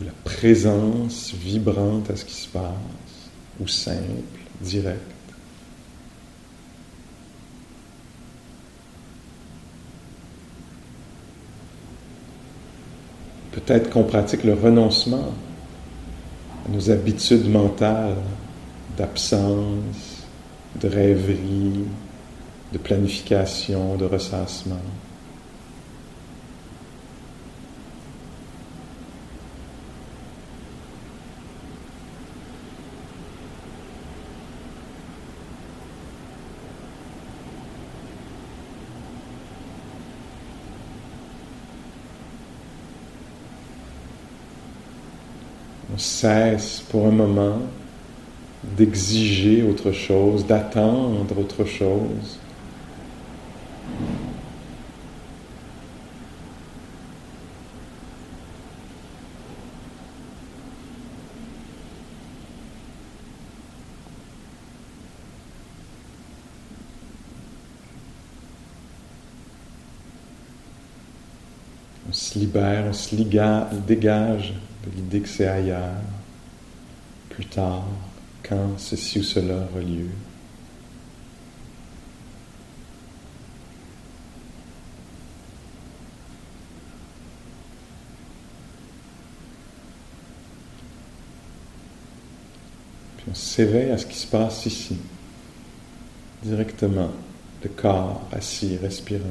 la 0.00 0.12
présence 0.24 1.32
vibrante 1.32 2.10
à 2.10 2.16
ce 2.16 2.24
qui 2.24 2.34
se 2.34 2.48
passe, 2.48 2.72
ou 3.60 3.68
simple, 3.68 4.00
direct. 4.60 5.00
Peut-être 13.52 13.90
qu'on 13.90 14.04
pratique 14.04 14.44
le 14.44 14.54
renoncement 14.54 15.32
à 16.66 16.70
nos 16.70 16.90
habitudes 16.90 17.48
mentales 17.48 18.16
d'absence, 18.96 20.24
de 20.80 20.88
rêverie, 20.88 21.84
de 22.72 22.78
planification, 22.78 23.96
de 23.96 24.04
ressassement. 24.04 24.80
On 45.94 45.98
cesse 45.98 46.82
pour 46.90 47.06
un 47.06 47.12
moment 47.12 47.58
d'exiger 48.76 49.62
autre 49.62 49.92
chose, 49.92 50.44
d'attendre 50.44 51.38
autre 51.38 51.64
chose. 51.64 52.38
On 72.08 72.12
se 72.12 72.38
libère, 72.38 72.84
on 72.88 72.92
se 72.92 73.14
dégage 73.86 74.54
l'idée 74.90 75.20
que 75.20 75.28
c'est 75.28 75.46
ailleurs, 75.46 75.96
plus 77.30 77.46
tard, 77.46 77.84
quand 78.42 78.78
ceci 78.78 79.20
ou 79.20 79.22
cela 79.22 79.54
aura 79.54 79.80
lieu. 79.80 80.08
Puis 93.16 93.26
on 93.30 93.34
s'éveille 93.34 93.90
à 93.90 93.98
ce 93.98 94.06
qui 94.06 94.16
se 94.16 94.26
passe 94.26 94.66
ici, 94.66 94.96
directement, 96.42 97.10
le 97.62 97.70
corps 97.70 98.28
assis, 98.32 98.76
respirant. 98.76 99.24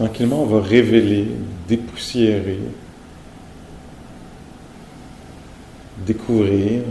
Tranquillement, 0.00 0.44
on 0.44 0.46
va 0.46 0.62
révéler, 0.62 1.26
dépoussiérer, 1.68 2.58
découvrir 6.06 6.84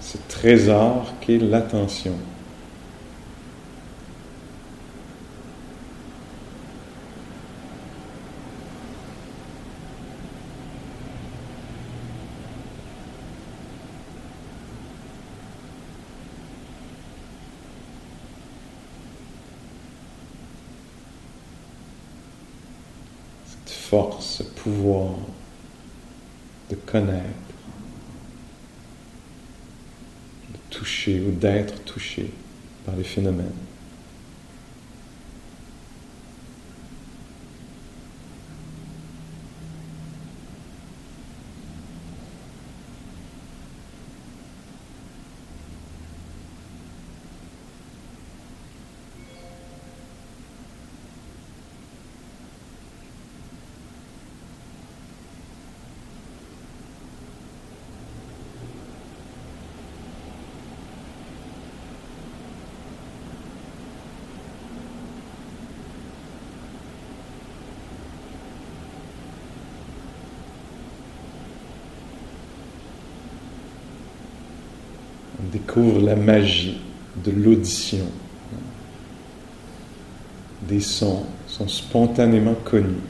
ce 0.00 0.18
trésor 0.28 1.14
qu'est 1.20 1.38
l'attention. 1.38 2.14
Force, 24.34 24.42
pouvoir 24.54 25.16
de 26.70 26.76
connaître, 26.76 27.24
de 30.52 30.58
toucher 30.70 31.20
ou 31.20 31.30
d'être 31.32 31.84
touché 31.84 32.30
par 32.84 32.96
les 32.96 33.04
phénomènes. 33.04 33.52
découvre 75.74 76.00
magie 76.16 76.80
de 77.24 77.30
l'audition. 77.30 78.06
Des 80.62 80.80
sons 80.80 81.24
sont 81.46 81.68
spontanément 81.68 82.54
connus. 82.64 83.00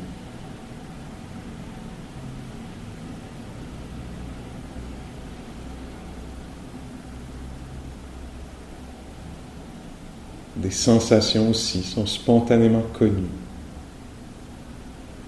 Des 10.56 10.70
sensations 10.70 11.50
aussi 11.50 11.82
sont 11.82 12.06
spontanément 12.06 12.84
connues, 12.94 13.28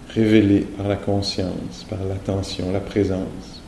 révélées 0.08 0.60
par 0.60 0.88
la 0.88 0.96
conscience, 0.96 1.84
par 1.90 2.02
l'attention, 2.04 2.72
la 2.72 2.80
présence. 2.80 3.60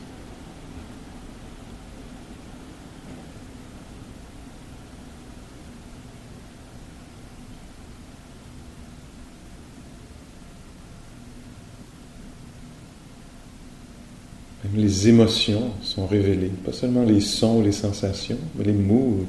Même 14.63 14.68
les 14.79 15.07
émotions 15.07 15.71
sont 15.81 16.07
révélées, 16.07 16.51
pas 16.65 16.73
seulement 16.73 17.03
les 17.03 17.21
sons 17.21 17.59
ou 17.59 17.61
les 17.61 17.71
sensations, 17.71 18.37
mais 18.55 18.63
les 18.63 18.73
moods, 18.73 19.25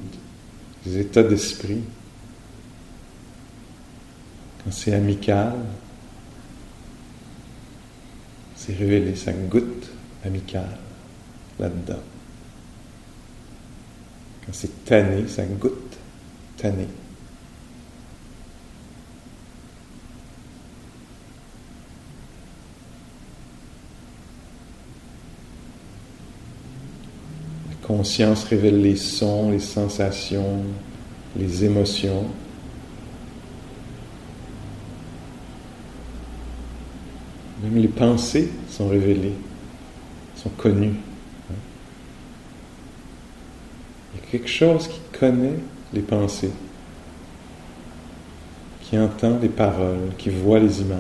les 0.87 0.99
états 0.99 1.23
d'esprit. 1.23 1.83
Quand 4.65 4.73
c'est 4.73 4.95
amical, 4.95 5.55
c'est 8.57 8.75
révélé, 8.77 9.17
ça 9.17 9.33
goûte 9.33 9.91
amical 10.25 10.69
là-dedans. 11.59 12.03
Quand 14.45 14.53
c'est 14.53 14.85
tanné, 14.85 15.27
ça 15.29 15.45
goûte 15.45 15.97
tanné. 16.57 16.87
La 27.69 27.80
conscience 27.91 28.45
révèle 28.45 28.81
les 28.81 28.95
sons, 28.95 29.51
les 29.51 29.59
sensations, 29.59 30.63
les 31.37 31.65
émotions. 31.65 32.25
Même 37.65 37.83
les 37.83 37.89
pensées 37.89 38.49
sont 38.71 38.89
révélées, 38.89 39.35
sont 40.37 40.51
connues. 40.51 40.95
Il 44.13 44.21
y 44.21 44.23
a 44.23 44.31
quelque 44.31 44.49
chose 44.49 44.87
qui 44.87 45.01
connaît 45.19 45.59
les 45.93 46.03
pensées, 46.03 46.53
qui 48.83 48.97
entend 48.97 49.37
les 49.43 49.49
paroles, 49.49 50.11
qui 50.17 50.31
voit 50.31 50.61
les 50.61 50.81
images. 50.81 50.99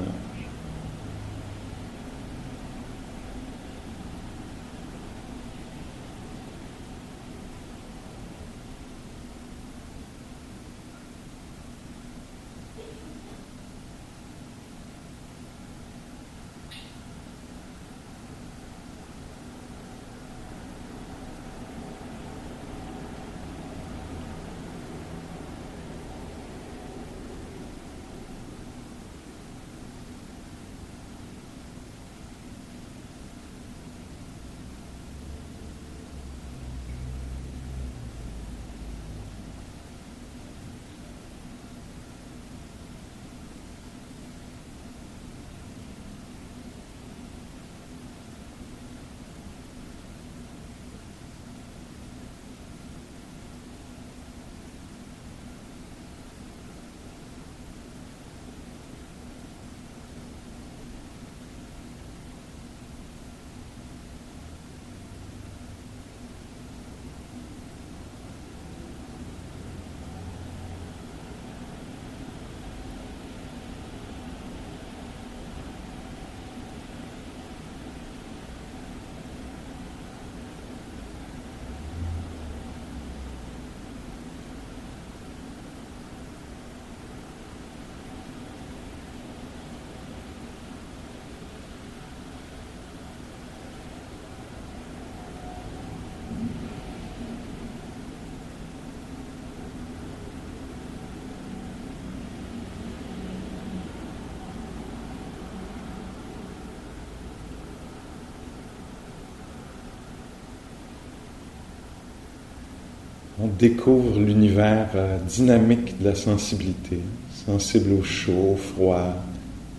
On 113.43 113.47
découvre 113.47 114.19
l'univers 114.21 114.91
euh, 114.95 115.19
dynamique 115.21 115.99
de 115.99 116.11
la 116.11 116.15
sensibilité, 116.15 117.01
sensible 117.47 117.93
au 117.95 118.03
chaud, 118.03 118.53
au 118.53 118.57
froid, 118.57 119.15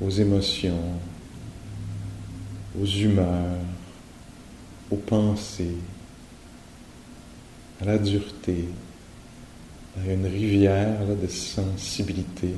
aux 0.02 0.10
émotions, 0.10 0.82
aux 2.80 2.86
humeurs, 2.86 3.60
aux 4.90 4.96
pensées, 4.96 5.78
à 7.82 7.86
la 7.86 7.98
dureté. 7.98 8.66
A 9.98 10.12
une 10.12 10.26
rivière 10.26 11.06
de 11.22 11.28
sensibilité 11.28 12.54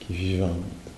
qui 0.00 0.12
est 0.12 0.16
vivante. 0.16 0.91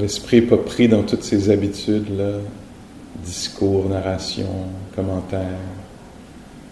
L'esprit 0.00 0.40
n'est 0.40 0.46
pas 0.46 0.56
pris 0.56 0.88
dans 0.88 1.02
toutes 1.02 1.22
ces 1.22 1.50
habitudes-là, 1.50 2.38
discours, 3.24 3.88
narration, 3.88 4.48
commentaires, 4.94 5.58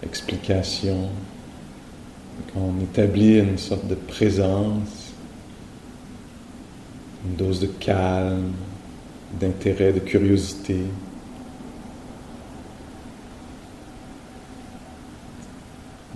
explications, 0.03 1.09
quand 2.53 2.61
on 2.61 2.83
établit 2.83 3.39
une 3.39 3.59
sorte 3.59 3.87
de 3.87 3.95
présence, 3.95 5.13
une 7.27 7.37
dose 7.37 7.61
de 7.61 7.67
calme, 7.67 8.53
d'intérêt, 9.39 9.93
de 9.93 10.01
curiosité, 10.01 10.79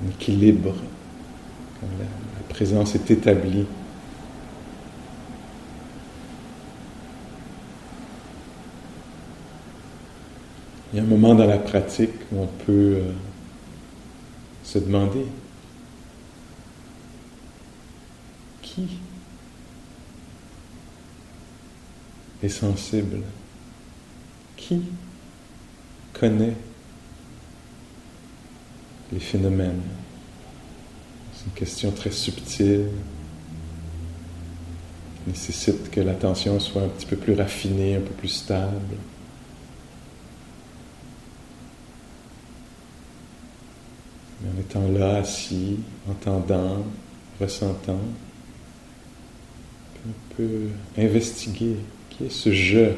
un 0.02 0.10
équilibre, 0.10 0.74
la 1.82 2.54
présence 2.54 2.94
est 2.94 3.10
établie. 3.10 3.66
Il 10.94 10.98
y 10.98 11.00
a 11.00 11.02
un 11.02 11.06
moment 11.06 11.34
dans 11.34 11.48
la 11.48 11.58
pratique 11.58 12.12
où 12.30 12.38
on 12.38 12.46
peut 12.46 12.98
euh, 12.98 13.12
se 14.62 14.78
demander 14.78 15.26
qui 18.62 18.86
est 22.40 22.48
sensible, 22.48 23.22
qui 24.56 24.82
connaît 26.12 26.54
les 29.12 29.18
phénomènes? 29.18 29.82
C'est 31.34 31.46
une 31.46 31.54
question 31.54 31.90
très 31.90 32.12
subtile, 32.12 32.86
nécessite 35.26 35.90
que 35.90 36.00
l'attention 36.00 36.60
soit 36.60 36.82
un 36.82 36.88
petit 36.88 37.06
peu 37.06 37.16
plus 37.16 37.34
raffinée, 37.34 37.96
un 37.96 38.00
peu 38.00 38.14
plus 38.14 38.28
stable. 38.28 38.94
En 44.44 44.60
étant 44.60 44.88
là, 44.88 45.16
assis, 45.16 45.78
entendant, 46.08 46.84
ressentant, 47.40 48.00
on 50.06 50.34
peut 50.36 50.68
investiguer 50.98 51.76
qui 52.10 52.24
est 52.24 52.30
ce 52.30 52.52
je 52.52 52.90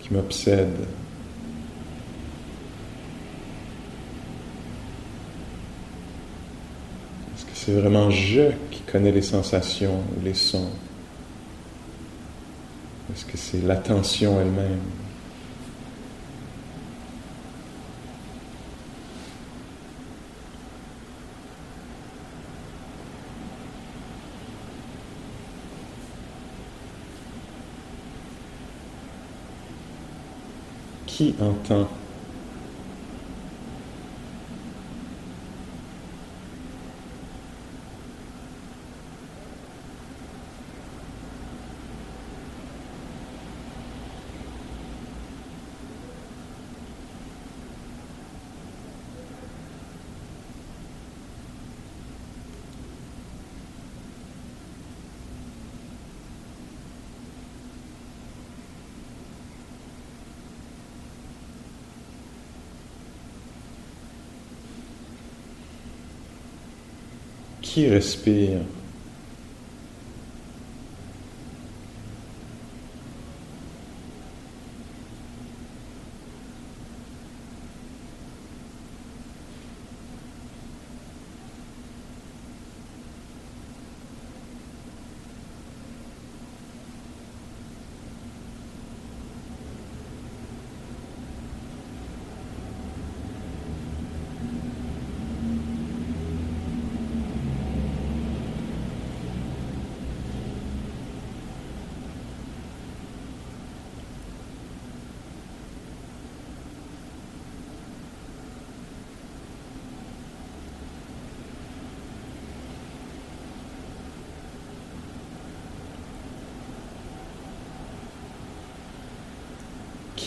qui 0.00 0.14
m'obsède. 0.14 0.74
Est-ce 7.34 7.44
que 7.44 7.50
c'est 7.54 7.72
vraiment 7.72 8.10
je 8.10 8.52
qui 8.70 8.80
connais 8.82 9.12
les 9.12 9.22
sensations 9.22 10.02
ou 10.16 10.24
les 10.24 10.34
sons? 10.34 10.70
Est-ce 13.12 13.24
que 13.24 13.36
c'est 13.36 13.62
l'attention 13.62 14.40
elle-même? 14.40 15.01
Qui 31.22 31.34
entend 31.40 31.88
qui 67.72 67.88
respire? 67.88 68.58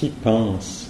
Qui 0.06 0.12
pense 0.12 0.84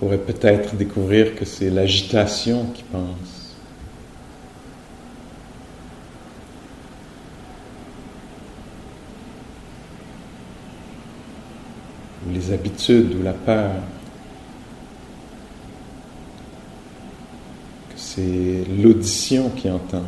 pourrait 0.00 0.16
peut-être 0.16 0.76
découvrir 0.76 1.36
que 1.36 1.44
c'est 1.44 1.68
l'agitation 1.68 2.64
qui 2.72 2.82
pense. 2.84 3.54
Ou 12.26 12.32
les 12.32 12.50
habitudes 12.50 13.14
ou 13.14 13.22
la 13.22 13.34
peur. 13.34 13.72
Que 17.90 17.98
c'est 17.98 18.64
l'audition 18.82 19.50
qui 19.50 19.68
entend. 19.68 19.98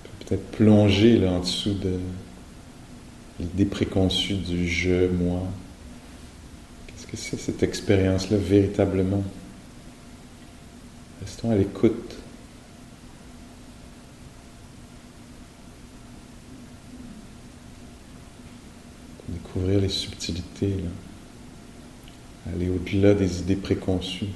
On 0.00 0.08
peut 0.08 0.24
peut-être 0.24 0.50
plonger 0.52 1.18
là 1.18 1.32
en 1.32 1.40
dessous 1.40 1.74
de 1.74 1.98
l'idée 3.38 3.66
préconçue 3.66 4.36
du 4.36 4.66
je, 4.66 5.08
moi. 5.08 5.42
Que 7.12 7.18
c'est 7.18 7.38
cette 7.38 7.62
expérience-là 7.62 8.38
véritablement? 8.38 9.22
Restons 11.20 11.50
à 11.50 11.56
l'écoute. 11.56 12.16
Découvrir 19.28 19.80
les 19.82 19.90
subtilités, 19.90 20.76
aller 22.50 22.70
au-delà 22.70 23.12
des 23.12 23.40
idées 23.40 23.56
préconçues. 23.56 24.28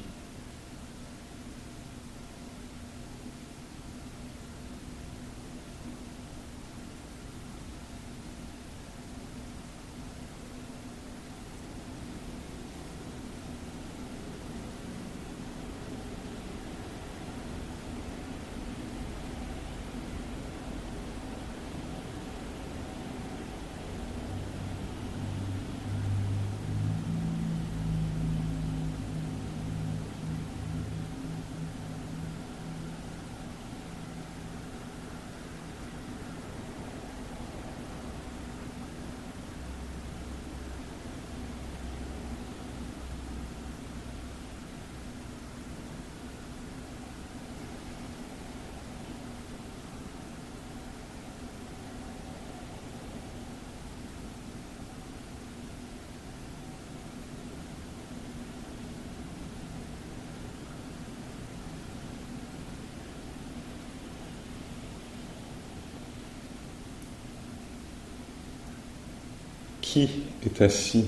Qui 69.93 70.09
est 70.45 70.62
assis 70.62 71.05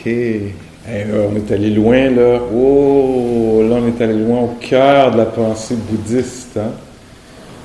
OK. 0.00 0.10
on 0.86 1.36
est 1.36 1.52
allé 1.52 1.70
loin, 1.70 2.10
là. 2.10 2.40
Oh, 2.54 3.62
là, 3.68 3.76
on 3.76 3.88
est 3.88 4.02
allé 4.02 4.18
loin 4.18 4.40
au 4.40 4.54
cœur 4.60 5.10
de 5.10 5.18
la 5.18 5.26
pensée 5.26 5.76
bouddhiste. 5.76 6.56
Hein? 6.56 6.72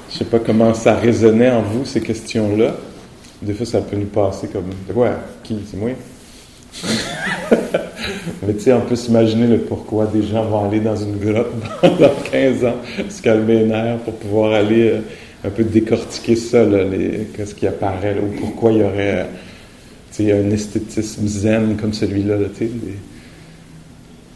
Je 0.10 0.16
ne 0.16 0.18
sais 0.20 0.26
pas 0.26 0.40
comment 0.40 0.74
ça 0.74 0.96
résonnait 0.96 1.52
en 1.52 1.62
vous, 1.62 1.86
ces 1.86 2.02
questions-là. 2.02 2.76
Des 3.42 3.54
fois, 3.54 3.66
ça 3.66 3.82
peut 3.82 3.96
nous 3.96 4.06
passer 4.06 4.48
comme 4.48 4.66
De 4.88 4.94
Qui? 5.44 5.60
C'est 5.70 5.78
moi? 5.78 5.92
Mais 8.46 8.54
tu 8.54 8.60
sais, 8.60 8.74
on 8.74 8.82
peut 8.82 8.96
s'imaginer 8.96 9.48
le 9.48 9.60
pourquoi 9.60 10.08
des 10.08 10.24
gens 10.24 10.44
vont 10.44 10.68
aller 10.68 10.82
dans 10.82 10.96
une 10.96 11.18
grotte 11.18 11.52
pendant 11.82 12.12
15 12.32 12.66
ans, 12.66 12.76
se 13.10 13.22
calmer 13.22 13.66
les 13.66 13.96
pour 14.04 14.14
pouvoir 14.16 14.54
aller 14.54 14.90
euh, 14.90 15.00
un 15.46 15.50
peu 15.50 15.64
décortiquer 15.64 16.36
ça, 16.36 16.64
là, 16.64 16.80
ce 17.46 17.56
qui 17.56 17.66
apparaît, 17.66 18.18
ou 18.22 18.40
pourquoi 18.40 18.74
il 18.74 18.80
y 18.80 18.84
aurait 18.84 19.26
un 20.20 20.50
esthétisme 20.52 21.28
zen 21.28 21.78
comme 21.78 21.94
celui-là, 21.94 22.38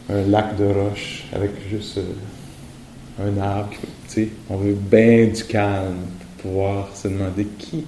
un 0.10 0.22
lac 0.24 0.58
de 0.58 0.66
roche 0.66 1.26
avec 1.34 1.52
juste 1.70 1.98
euh, 2.00 3.28
un 3.28 3.42
arbre. 3.42 3.74
On 4.50 4.58
veut 4.58 4.74
bien 4.74 5.28
du 5.28 5.44
calme 5.44 5.98
pour 6.42 6.52
pouvoir 6.52 6.90
se 6.96 7.08
demander 7.08 7.46
qui 7.58 7.86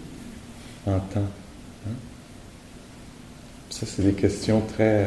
entend. 0.85 1.27
Hein? 1.87 1.95
Ça, 3.69 3.85
c'est 3.85 4.03
des 4.03 4.13
questions 4.13 4.61
très. 4.73 5.05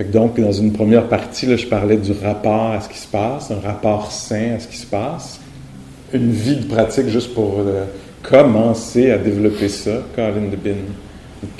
Euh, 0.00 0.04
donc, 0.12 0.40
dans 0.40 0.52
une 0.52 0.72
première 0.72 1.08
partie, 1.08 1.46
là, 1.46 1.56
je 1.56 1.66
parlais 1.66 1.96
du 1.96 2.12
rapport 2.12 2.72
à 2.72 2.80
ce 2.80 2.88
qui 2.88 2.98
se 2.98 3.06
passe, 3.06 3.50
un 3.50 3.60
rapport 3.60 4.10
sain 4.10 4.54
à 4.56 4.58
ce 4.58 4.66
qui 4.66 4.76
se 4.78 4.86
passe, 4.86 5.38
une 6.12 6.32
vie 6.32 6.56
de 6.56 6.66
pratique 6.66 7.08
juste 7.08 7.34
pour 7.34 7.60
euh, 7.60 7.84
commencer 8.22 9.10
à 9.10 9.18
développer 9.18 9.68
ça, 9.68 10.02
Colin 10.16 10.48
de 10.50 10.56
Bin 10.56 10.74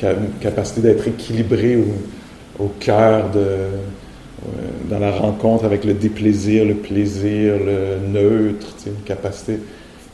une 0.02 0.38
capacité 0.40 0.80
d'être 0.80 1.06
équilibré 1.08 1.78
au, 2.58 2.68
cœur 2.80 3.30
de, 3.30 3.38
euh, 3.38 3.68
dans 4.88 4.98
la 4.98 5.10
rencontre 5.10 5.64
avec 5.64 5.84
le 5.84 5.94
déplaisir, 5.94 6.64
le 6.64 6.74
plaisir, 6.74 7.54
le 7.58 7.98
neutre, 8.08 8.68
une 8.86 9.02
capacité. 9.04 9.58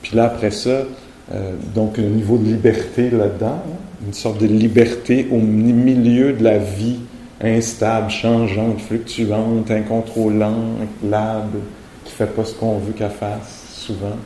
Puis 0.02 0.16
là, 0.16 0.24
après 0.26 0.50
ça, 0.50 0.84
euh, 1.32 1.52
donc 1.74 1.98
le 1.98 2.04
niveau 2.04 2.38
de 2.38 2.44
liberté 2.44 3.10
là-dedans, 3.10 3.62
hein, 3.66 3.78
une 4.06 4.14
sorte 4.14 4.40
de 4.40 4.46
liberté 4.46 5.28
au 5.30 5.38
milieu 5.38 6.32
de 6.32 6.42
la 6.42 6.58
vie 6.58 7.00
instable, 7.40 8.10
changeante, 8.10 8.80
fluctuante, 8.80 9.70
incontrôlante, 9.70 10.88
lable, 11.04 11.58
qui 12.04 12.12
fait 12.12 12.26
pas 12.26 12.44
ce 12.44 12.54
qu'on 12.54 12.78
veut 12.78 12.92
qu'elle 12.92 13.10
fasse 13.10 13.68
souvent. 13.72 14.16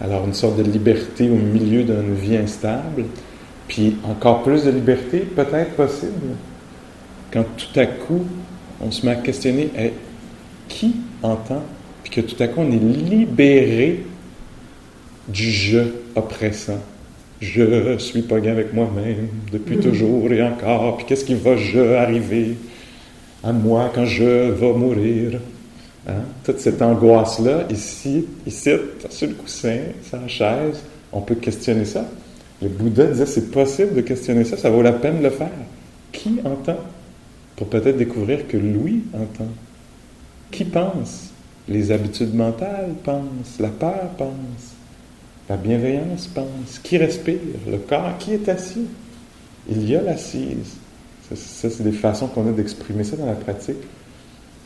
Alors 0.00 0.24
une 0.24 0.34
sorte 0.34 0.56
de 0.58 0.62
liberté 0.62 1.30
au 1.30 1.36
milieu 1.36 1.82
d'une 1.84 2.14
vie 2.14 2.36
instable. 2.36 3.04
Puis 3.68 3.96
encore 4.04 4.42
plus 4.42 4.64
de 4.64 4.70
liberté, 4.70 5.20
peut-être 5.20 5.72
possible, 5.72 6.36
quand 7.32 7.44
tout 7.56 7.80
à 7.80 7.86
coup, 7.86 8.24
on 8.80 8.90
se 8.90 9.04
met 9.04 9.12
à 9.12 9.16
questionner 9.16 9.70
qui 10.68 10.96
entend, 11.22 11.62
puis 12.02 12.12
que 12.12 12.20
tout 12.20 12.40
à 12.42 12.48
coup, 12.48 12.60
on 12.60 12.70
est 12.70 12.78
libéré 12.78 14.04
du 15.28 15.50
je 15.50 15.80
oppressant. 16.14 16.80
Je 17.40 17.96
suis 17.98 18.22
pas 18.22 18.38
bien 18.40 18.52
avec 18.52 18.72
moi-même 18.72 19.28
depuis 19.52 19.78
toujours 19.78 20.30
et 20.30 20.42
encore, 20.42 20.98
puis 20.98 21.06
qu'est-ce 21.06 21.24
qui 21.24 21.34
va 21.34 21.56
je 21.56 21.94
arriver 21.94 22.56
à 23.42 23.52
moi 23.52 23.90
quand 23.94 24.04
je 24.04 24.50
vais 24.50 24.72
mourir? 24.72 25.40
Hein? 26.06 26.22
Toute 26.44 26.60
cette 26.60 26.80
angoisse-là, 26.80 27.64
ici, 27.70 28.26
ici, 28.46 28.70
sur 29.10 29.28
le 29.28 29.34
coussin, 29.34 29.78
sur 30.06 30.20
la 30.20 30.28
chaise, 30.28 30.82
on 31.12 31.20
peut 31.20 31.34
questionner 31.34 31.84
ça. 31.84 32.06
Le 32.62 32.68
Bouddha 32.68 33.06
disait 33.06 33.26
c'est 33.26 33.50
possible 33.50 33.94
de 33.94 34.00
questionner 34.00 34.44
ça, 34.44 34.56
ça 34.56 34.70
vaut 34.70 34.82
la 34.82 34.92
peine 34.92 35.18
de 35.18 35.24
le 35.24 35.30
faire. 35.30 35.50
Qui 36.12 36.40
entend? 36.44 36.78
Pour 37.56 37.68
peut-être 37.68 37.96
découvrir 37.96 38.46
que 38.48 38.56
lui 38.56 39.04
entend. 39.12 39.48
Qui 40.50 40.64
pense? 40.64 41.30
Les 41.68 41.90
habitudes 41.90 42.34
mentales 42.34 42.92
pensent, 43.02 43.58
la 43.58 43.68
peur 43.68 44.10
pense, 44.18 44.74
la 45.48 45.56
bienveillance 45.56 46.26
pense. 46.26 46.78
Qui 46.82 46.98
respire? 46.98 47.38
Le 47.70 47.78
corps, 47.78 48.16
qui 48.18 48.34
est 48.34 48.48
assis? 48.48 48.86
Il 49.68 49.88
y 49.88 49.96
a 49.96 50.02
l'assise. 50.02 50.76
Ça, 51.34 51.70
c'est 51.70 51.82
des 51.82 51.92
façons 51.92 52.26
qu'on 52.26 52.46
a 52.48 52.52
d'exprimer 52.52 53.02
ça 53.02 53.16
dans 53.16 53.26
la 53.26 53.32
pratique. 53.32 53.76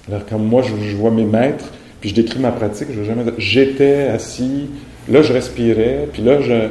Alors, 0.08 0.22
quand 0.28 0.38
moi, 0.38 0.62
je, 0.62 0.96
vois 0.96 1.10
mes 1.10 1.24
maîtres, 1.24 1.70
puis 2.00 2.10
je 2.10 2.14
décris 2.14 2.40
ma 2.40 2.50
pratique, 2.50 2.88
je 2.92 3.00
vais 3.00 3.06
jamais 3.06 3.24
dire 3.24 3.34
j'étais 3.38 4.08
assis, 4.08 4.68
là, 5.08 5.22
je 5.22 5.32
respirais, 5.32 6.08
puis 6.12 6.22
là, 6.22 6.40
je, 6.40 6.68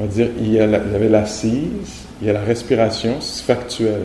on 0.00 0.04
va 0.04 0.08
dire, 0.08 0.28
il 0.40 0.52
y, 0.52 0.58
avait 0.58 1.10
l'assise, 1.10 2.06
il 2.22 2.26
y 2.26 2.30
a 2.30 2.32
la 2.32 2.40
respiration, 2.40 3.16
c'est 3.20 3.44
factuel. 3.44 4.00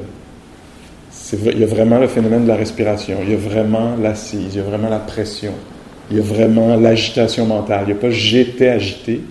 il 1.32 1.60
y 1.60 1.64
a 1.64 1.68
vraiment 1.68 2.00
le 2.00 2.08
phénomène 2.08 2.44
de 2.44 2.50
la 2.50 2.58
respiration, 2.58 3.20
il 3.24 3.32
y 3.32 3.34
a 3.34 3.38
vraiment 3.38 3.96
l'assise, 3.96 4.54
il 4.54 4.58
y 4.58 4.60
a 4.60 4.64
vraiment 4.64 4.90
la 4.90 5.00
pression, 5.00 5.54
il 6.12 6.18
y 6.18 6.20
a 6.20 6.24
vraiment 6.24 6.76
l'agitation 6.76 7.46
mentale. 7.46 7.84
Il 7.84 7.94
n'y 7.94 7.98
a 7.98 8.02
pas 8.02 8.10
j'étais 8.10 8.68
agité. 8.68 9.22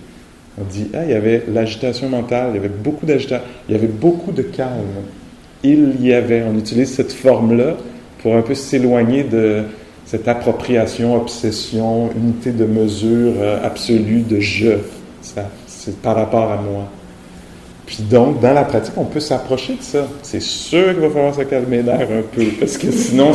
On 0.59 0.63
dit, 0.63 0.87
ah, 0.93 1.03
il 1.03 1.11
y 1.11 1.13
avait 1.13 1.43
l'agitation 1.53 2.09
mentale, 2.09 2.51
il 2.51 2.55
y 2.55 2.59
avait 2.59 2.69
beaucoup 2.69 3.05
d'agitation, 3.05 3.45
il 3.69 3.75
y 3.75 3.77
avait 3.77 3.87
beaucoup 3.87 4.31
de 4.31 4.41
calme. 4.41 5.03
Il 5.63 6.03
y 6.03 6.13
avait, 6.13 6.43
on 6.43 6.57
utilise 6.57 6.93
cette 6.93 7.11
forme-là 7.11 7.75
pour 8.23 8.35
un 8.35 8.41
peu 8.41 8.55
s'éloigner 8.55 9.23
de 9.23 9.63
cette 10.05 10.27
appropriation, 10.27 11.15
obsession, 11.15 12.09
unité 12.15 12.51
de 12.51 12.65
mesure 12.65 13.33
euh, 13.37 13.59
absolue 13.63 14.21
de 14.21 14.39
je. 14.39 14.77
Ça, 15.21 15.49
c'est 15.85 16.01
par 16.01 16.15
rapport 16.15 16.51
à 16.51 16.57
moi. 16.57 16.87
Puis 17.85 17.97
donc, 18.01 18.41
dans 18.41 18.53
la 18.53 18.63
pratique, 18.63 18.93
on 18.97 19.05
peut 19.05 19.19
s'approcher 19.19 19.75
de 19.75 19.81
ça. 19.83 20.07
C'est 20.23 20.41
sûr 20.41 20.93
qu'il 20.93 21.01
va 21.01 21.09
falloir 21.09 21.35
se 21.35 21.41
calmer 21.41 21.83
d'air 21.83 22.07
un 22.11 22.23
peu, 22.23 22.45
parce 22.59 22.77
que 22.77 22.91
sinon, 22.91 23.31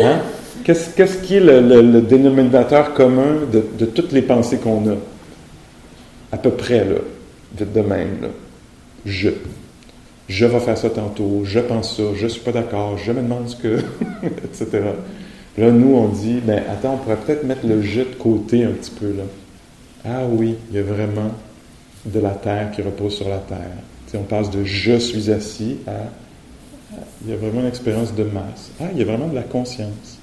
hein? 0.00 0.20
qu'est-ce, 0.62 1.18
qui 1.18 1.36
est 1.36 1.40
le, 1.40 2.00
dénominateur 2.00 2.94
commun 2.94 3.40
de, 3.52 3.86
toutes 3.86 4.12
les 4.12 4.22
pensées 4.22 4.58
qu'on 4.58 4.88
a? 4.88 4.94
À 6.30 6.36
peu 6.36 6.50
près, 6.50 6.84
là, 6.84 6.96
de, 7.58 7.80
même, 7.80 8.18
là. 8.22 8.28
Je. 9.04 9.30
Je 10.28 10.44
vais 10.44 10.60
faire 10.60 10.76
ça 10.76 10.90
tantôt, 10.90 11.40
je 11.44 11.58
pense 11.58 11.96
ça, 11.96 12.02
je 12.14 12.26
suis 12.26 12.42
pas 12.42 12.52
d'accord, 12.52 12.98
je 12.98 13.12
me 13.12 13.22
demande 13.22 13.48
ce 13.48 13.56
que, 13.56 13.78
etc. 14.44 14.82
Là, 15.56 15.70
nous, 15.70 15.96
on 15.96 16.08
dit, 16.08 16.40
ben 16.44 16.62
attends, 16.70 16.94
on 16.94 16.96
pourrait 16.98 17.16
peut-être 17.16 17.44
mettre 17.44 17.66
le 17.66 17.80
je 17.80 18.00
de 18.00 18.14
côté 18.18 18.62
un 18.62 18.72
petit 18.72 18.90
peu, 18.90 19.06
là. 19.06 19.24
Ah 20.04 20.26
oui, 20.30 20.56
il 20.70 20.76
y 20.76 20.78
a 20.78 20.82
vraiment 20.82 21.32
de 22.12 22.20
la 22.20 22.30
terre 22.30 22.70
qui 22.70 22.82
repose 22.82 23.16
sur 23.16 23.28
la 23.28 23.38
terre. 23.38 23.58
on 24.14 24.22
passe 24.22 24.50
de 24.50 24.64
je 24.64 24.98
suis 24.98 25.30
assis 25.30 25.78
à 25.86 25.92
il 27.24 27.30
y 27.30 27.32
a 27.32 27.36
vraiment 27.36 27.60
une 27.60 27.66
expérience 27.66 28.14
de 28.14 28.24
masse. 28.24 28.70
Ah, 28.80 28.84
il 28.92 28.98
y 28.98 29.02
a 29.02 29.04
vraiment 29.04 29.28
de 29.28 29.34
la 29.34 29.42
conscience. 29.42 30.18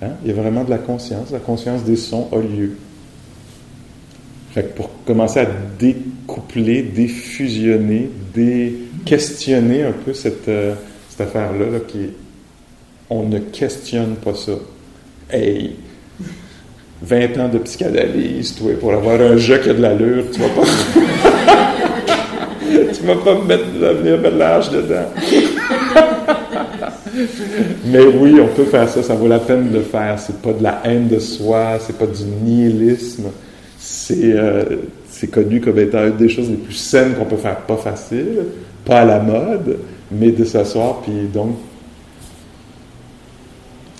Hein? 0.00 0.12
Il 0.22 0.28
y 0.28 0.30
a 0.32 0.34
vraiment 0.34 0.64
de 0.64 0.70
la 0.70 0.78
conscience. 0.78 1.30
La 1.30 1.40
conscience 1.40 1.84
des 1.84 1.96
sons 1.96 2.28
a 2.32 2.38
lieu. 2.38 2.76
Pour 4.76 4.90
commencer 5.06 5.40
à 5.40 5.46
découpler, 5.78 6.82
défusionner, 6.82 8.10
questionner 9.04 9.82
un 9.82 9.92
peu 9.92 10.12
cette, 10.12 10.48
euh, 10.48 10.74
cette 11.08 11.22
affaire-là, 11.22 11.70
là, 11.70 11.80
qui 11.80 12.10
on 13.08 13.24
ne 13.24 13.38
questionne 13.38 14.16
pas 14.16 14.34
ça. 14.34 14.52
Hey, 15.30 15.76
20 17.04 17.38
ans 17.38 17.48
de 17.48 17.58
psychanalyse, 17.58 18.54
toi, 18.54 18.70
pour 18.80 18.92
avoir 18.92 19.20
un 19.20 19.36
jeu 19.36 19.58
qui 19.58 19.70
a 19.70 19.74
de 19.74 19.82
l'allure, 19.82 20.24
tu 20.32 20.40
vas 20.40 20.48
pas. 20.48 20.62
tu 22.94 23.02
vas 23.04 23.16
pas 23.16 23.34
me 23.34 23.44
mettre, 23.44 23.64
venir 23.64 24.20
mettre 24.20 24.36
l'âge 24.36 24.70
dedans. 24.70 25.06
Mais 27.86 28.04
oui, 28.04 28.38
on 28.40 28.48
peut 28.54 28.64
faire 28.64 28.88
ça, 28.88 29.02
ça 29.02 29.14
vaut 29.14 29.28
la 29.28 29.40
peine 29.40 29.70
de 29.70 29.78
le 29.78 29.82
faire. 29.82 30.18
C'est 30.18 30.40
pas 30.40 30.52
de 30.52 30.62
la 30.62 30.80
haine 30.84 31.08
de 31.08 31.18
soi, 31.18 31.78
c'est 31.80 31.98
pas 31.98 32.06
du 32.06 32.24
nihilisme. 32.24 33.24
C'est 33.78 34.32
euh, 34.34 34.64
connu 35.26 35.60
comme 35.60 35.78
étant 35.78 36.06
une 36.06 36.16
des 36.16 36.28
choses 36.28 36.48
les 36.48 36.56
plus 36.56 36.74
saines 36.74 37.14
qu'on 37.14 37.24
peut 37.24 37.36
faire, 37.36 37.56
pas 37.58 37.76
facile, 37.76 38.44
pas 38.84 39.00
à 39.00 39.04
la 39.04 39.20
mode, 39.20 39.78
mais 40.10 40.30
de 40.30 40.44
s'asseoir, 40.44 41.00
puis 41.02 41.28
donc, 41.32 41.56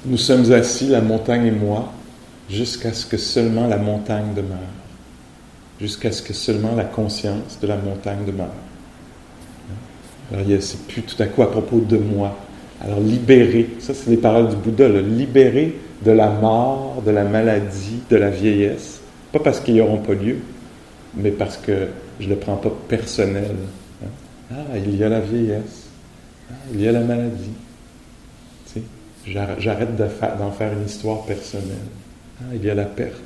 nous 0.04 0.16
sommes 0.16 0.50
assis, 0.52 0.86
la 0.86 1.00
montagne 1.00 1.46
et 1.46 1.52
moi, 1.52 1.92
jusqu'à 2.52 2.92
ce 2.92 3.06
que 3.06 3.16
seulement 3.16 3.66
la 3.66 3.78
montagne 3.78 4.34
demeure, 4.34 4.58
jusqu'à 5.80 6.12
ce 6.12 6.22
que 6.22 6.34
seulement 6.34 6.74
la 6.76 6.84
conscience 6.84 7.58
de 7.60 7.66
la 7.66 7.76
montagne 7.76 8.24
demeure. 8.26 8.52
Alors, 10.32 10.46
c'est 10.60 10.86
plus 10.86 11.02
tout 11.02 11.20
à 11.22 11.26
coup 11.26 11.42
à 11.42 11.50
propos 11.50 11.80
de 11.80 11.96
moi. 11.96 12.36
Alors, 12.80 13.00
libérer, 13.00 13.70
ça 13.78 13.94
c'est 13.94 14.10
les 14.10 14.16
paroles 14.16 14.50
du 14.50 14.56
Bouddha, 14.56 14.88
libérer 14.88 15.78
de 16.04 16.10
la 16.10 16.30
mort, 16.30 17.02
de 17.04 17.10
la 17.10 17.24
maladie, 17.24 18.00
de 18.10 18.16
la 18.16 18.30
vieillesse, 18.30 19.00
pas 19.32 19.38
parce 19.38 19.60
qu'ils 19.60 19.76
n'auront 19.76 19.98
pas 19.98 20.14
lieu, 20.14 20.38
mais 21.16 21.30
parce 21.30 21.56
que 21.56 21.88
je 22.20 22.26
ne 22.26 22.34
le 22.34 22.36
prends 22.36 22.56
pas 22.56 22.72
personnel. 22.88 23.56
Hein? 24.02 24.08
Ah, 24.50 24.76
il 24.76 24.96
y 24.96 25.04
a 25.04 25.08
la 25.08 25.20
vieillesse, 25.20 25.86
ah, 26.50 26.54
il 26.74 26.82
y 26.82 26.88
a 26.88 26.92
la 26.92 27.00
maladie. 27.00 27.54
J'arrête 29.24 29.96
d'en 29.96 30.50
faire 30.50 30.72
une 30.72 30.84
histoire 30.84 31.22
personnelle. 31.22 31.88
Ah, 32.42 32.54
il 32.54 32.64
y 32.64 32.70
a 32.70 32.74
la 32.74 32.84
perte. 32.84 33.22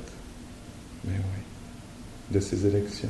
Mais 1.05 1.13
oui, 1.15 2.35
de 2.35 2.39
ces 2.39 2.65
élections. 2.67 3.09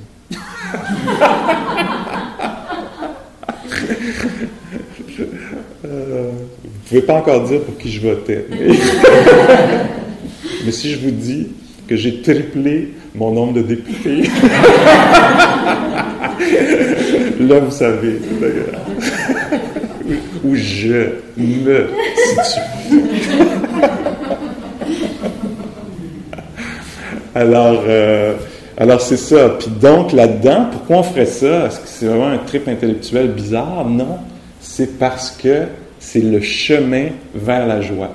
euh, 5.86 6.32
vous 6.32 6.70
ne 6.70 6.88
pouvez 6.88 7.02
pas 7.02 7.16
encore 7.16 7.44
dire 7.48 7.62
pour 7.62 7.78
qui 7.78 7.92
je 7.92 8.00
votais. 8.08 8.46
Mais, 10.66 10.72
si 10.72 10.92
je 10.92 11.00
vous 11.00 11.12
dis 11.12 11.50
que 11.88 11.96
j'ai 11.96 12.22
triplé 12.22 12.94
mon 13.16 13.32
nombre 13.32 13.54
de 13.54 13.62
députés, 13.62 14.24
là, 17.40 17.60
vous 17.60 17.72
savez, 17.72 18.20
où 20.44 20.56
je 20.56 21.10
me 21.38 21.88
situe. 22.44 23.27
Alors, 27.38 27.84
euh, 27.86 28.34
alors 28.78 29.00
c'est 29.00 29.16
ça. 29.16 29.50
Puis 29.60 29.70
donc, 29.70 30.12
là-dedans, 30.12 30.70
pourquoi 30.72 30.98
on 30.98 31.04
ferait 31.04 31.28
ça? 31.28 31.68
Est-ce 31.68 31.80
que 31.80 31.88
c'est 31.88 32.08
vraiment 32.08 32.30
un 32.30 32.40
trip 32.40 32.68
intellectuel 32.68 33.28
bizarre? 33.28 33.86
Non. 33.88 34.18
C'est 34.60 34.98
parce 34.98 35.30
que 35.30 35.66
c'est 36.00 36.22
le 36.22 36.42
chemin 36.42 37.10
vers 37.36 37.68
la 37.68 37.80
joie. 37.82 38.10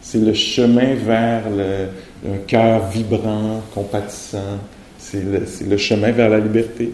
C'est 0.00 0.20
le 0.20 0.32
chemin 0.32 0.94
vers 0.94 1.42
le, 1.54 2.32
un 2.32 2.38
cœur 2.46 2.88
vibrant, 2.88 3.60
compatissant. 3.74 4.58
C'est 4.98 5.22
le, 5.22 5.42
le 5.68 5.76
chemin 5.76 6.12
vers 6.12 6.30
la 6.30 6.38
liberté. 6.38 6.90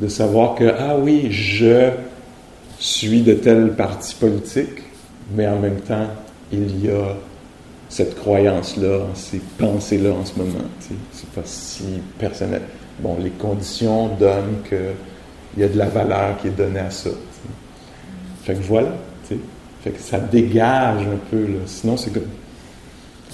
De 0.00 0.08
savoir 0.08 0.56
que, 0.56 0.64
ah 0.64 0.96
oui, 0.98 1.28
je 1.30 1.90
suis 2.80 3.20
de 3.20 3.34
tel 3.34 3.74
parti 3.76 4.16
politique, 4.16 4.82
mais 5.32 5.46
en 5.46 5.60
même 5.60 5.80
temps, 5.80 6.08
il 6.50 6.84
y 6.84 6.90
a 6.90 7.14
cette 7.92 8.14
croyance-là, 8.18 9.00
ces 9.14 9.38
pensées-là 9.58 10.12
en 10.12 10.24
ce 10.24 10.38
moment. 10.38 10.64
C'est 11.12 11.28
pas 11.28 11.42
si 11.44 11.84
personnel. 12.18 12.62
Bon, 13.00 13.18
les 13.22 13.28
conditions 13.28 14.16
donnent 14.16 14.62
qu'il 14.66 15.60
y 15.62 15.62
a 15.62 15.68
de 15.68 15.76
la 15.76 15.88
valeur 15.88 16.38
qui 16.40 16.46
est 16.46 16.56
donnée 16.56 16.80
à 16.80 16.90
ça. 16.90 17.10
Fait 18.44 18.54
que 18.54 18.62
voilà. 18.62 18.96
Fait 19.84 19.90
que 19.90 20.00
ça 20.00 20.18
dégage 20.18 21.02
un 21.02 21.18
peu. 21.30 21.42
Là. 21.42 21.58
Sinon, 21.66 21.98
c'est 21.98 22.14
comme. 22.14 22.22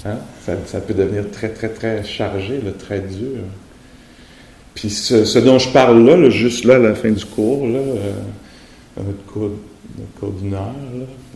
Hein? 0.05 0.17
Ça, 0.65 0.81
peut 0.81 0.93
devenir 0.93 1.31
très, 1.31 1.49
très, 1.49 1.69
très 1.69 2.03
chargé, 2.03 2.59
très 2.79 2.99
dur. 2.99 3.39
Puis 4.75 4.89
ce, 4.89 5.39
dont 5.39 5.57
je 5.57 5.69
parle 5.69 6.03
là, 6.05 6.29
juste 6.29 6.65
là, 6.65 6.75
à 6.75 6.79
la 6.79 6.95
fin 6.95 7.11
du 7.11 7.23
cours, 7.23 7.65
là, 7.65 7.79
euh, 7.79 8.11
notre 8.97 9.25
cours 9.25 9.51
le 10.21 10.57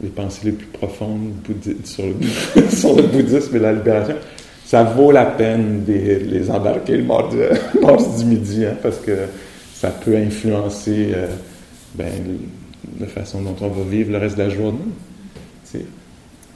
les 0.02 0.10
pensées 0.10 0.42
les 0.46 0.52
plus 0.54 0.68
profondes 0.68 1.34
sur 1.84 2.06
le, 2.06 3.04
bouddhisme 3.04 3.56
et 3.56 3.60
la 3.60 3.74
libération, 3.74 4.16
ça 4.66 4.84
vaut 4.84 5.12
la 5.12 5.26
peine 5.26 5.84
de 5.86 5.94
les 5.94 6.50
embarquer 6.50 6.98
le 6.98 7.04
mardi, 7.04 7.38
du 8.20 8.26
midi, 8.26 8.66
hein, 8.66 8.76
parce 8.82 8.98
que 8.98 9.12
ça 9.74 9.90
peut 9.90 10.16
influencer 10.16 11.12
euh, 11.14 11.28
ben, 11.96 12.12
la 13.00 13.08
façon 13.08 13.42
dont 13.42 13.56
on 13.62 13.68
va 13.68 13.84
vivre 13.84 14.12
le 14.12 14.18
reste 14.18 14.38
de 14.38 14.44
la 14.44 14.50
journée. 14.50 14.80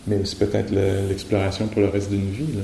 Mais 0.08 0.22
c'est 0.24 0.40
peut-être 0.40 0.72
l'exploration 1.10 1.68
pour 1.68 1.82
le 1.82 1.90
reste 1.90 2.10
d'une 2.10 2.32
vie. 2.32 2.54
Là, 2.56 2.64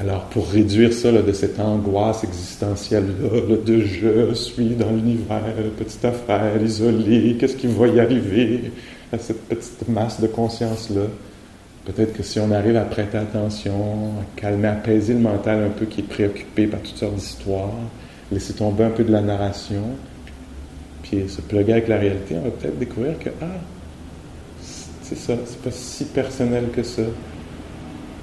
alors, 0.00 0.24
pour 0.30 0.48
réduire 0.48 0.94
ça 0.94 1.12
de 1.12 1.32
cette 1.32 1.60
angoisse 1.60 2.24
existentielle-là, 2.24 3.56
de 3.66 3.80
je 3.80 4.32
suis 4.32 4.70
dans 4.70 4.90
l'univers, 4.90 5.42
petite 5.76 6.02
affaire, 6.06 6.56
isolée, 6.62 7.36
qu'est-ce 7.38 7.54
qui 7.54 7.66
va 7.66 7.86
y 7.86 8.00
arriver 8.00 8.72
à 9.12 9.18
cette 9.18 9.42
petite 9.42 9.86
masse 9.88 10.18
de 10.18 10.26
conscience-là, 10.26 11.02
peut-être 11.84 12.14
que 12.14 12.22
si 12.22 12.40
on 12.40 12.50
arrive 12.50 12.76
à 12.76 12.84
prêter 12.84 13.18
attention, 13.18 13.74
à 14.22 14.40
calmer, 14.40 14.68
apaiser 14.68 15.12
le 15.12 15.20
mental 15.20 15.64
un 15.64 15.68
peu 15.68 15.84
qui 15.84 16.00
est 16.00 16.08
préoccupé 16.08 16.66
par 16.66 16.80
toutes 16.80 16.96
sortes 16.96 17.16
d'histoires, 17.16 17.74
laisser 18.32 18.54
tomber 18.54 18.84
un 18.84 18.90
peu 18.90 19.04
de 19.04 19.12
la 19.12 19.20
narration, 19.20 19.82
puis 21.02 21.28
se 21.28 21.42
plugger 21.42 21.72
avec 21.72 21.88
la 21.88 21.98
réalité, 21.98 22.36
on 22.38 22.44
va 22.44 22.50
peut-être 22.50 22.78
découvrir 22.78 23.18
que, 23.18 23.28
ah, 23.42 23.58
c'est 25.02 25.18
ça, 25.18 25.34
c'est 25.44 25.60
pas 25.60 25.72
si 25.72 26.04
personnel 26.06 26.68
que 26.74 26.82
ça. 26.82 27.02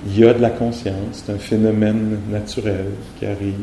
Il 0.06 0.20
y 0.20 0.26
a 0.26 0.34
de 0.34 0.42
la 0.42 0.52
conscience, 0.52 1.24
c'est 1.26 1.32
un 1.32 1.38
phénomène 1.38 2.20
naturel 2.30 2.86
qui 3.18 3.26
arrive. 3.26 3.56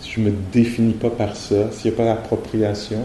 Si 0.00 0.12
je 0.12 0.20
me 0.20 0.32
définis 0.52 0.92
pas 0.92 1.10
par 1.10 1.34
ça, 1.34 1.70
s'il 1.72 1.90
n'y 1.90 1.96
a 1.96 1.98
pas 1.98 2.04
d'appropriation, 2.04 3.00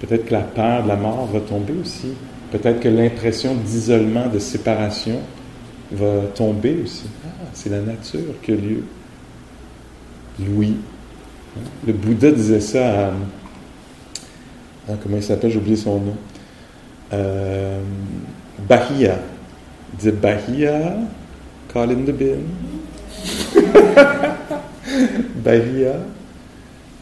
peut-être 0.00 0.26
que 0.26 0.32
la 0.32 0.40
peur 0.40 0.82
de 0.82 0.88
la 0.88 0.96
mort 0.96 1.26
va 1.32 1.40
tomber 1.40 1.74
aussi. 1.80 2.08
Peut-être 2.50 2.80
que 2.80 2.88
l'impression 2.88 3.54
d'isolement, 3.54 4.26
de 4.26 4.38
séparation 4.38 5.20
va 5.92 6.22
tomber 6.34 6.80
aussi. 6.82 7.06
Ah, 7.24 7.44
c'est 7.52 7.70
la 7.70 7.80
nature 7.80 8.34
qui 8.42 8.52
a 8.52 8.56
lieu. 8.56 8.84
Louis. 10.40 10.76
Le 11.86 11.92
Bouddha 11.92 12.30
disait 12.30 12.60
ça 12.60 13.08
à. 13.08 13.12
Ah, 14.88 14.92
comment 15.02 15.16
il 15.16 15.22
s'appelle? 15.22 15.50
J'ai 15.50 15.58
oublié 15.58 15.76
son 15.76 16.00
nom. 16.00 16.16
Euh, 17.12 17.80
Bahia. 18.68 19.18
Il 19.92 19.98
disait 19.98 20.12
Bahia, 20.12 20.96
call 21.68 21.90
in 21.90 22.04
the 22.04 22.12
bin. 22.12 22.44
Bahia. 25.44 26.00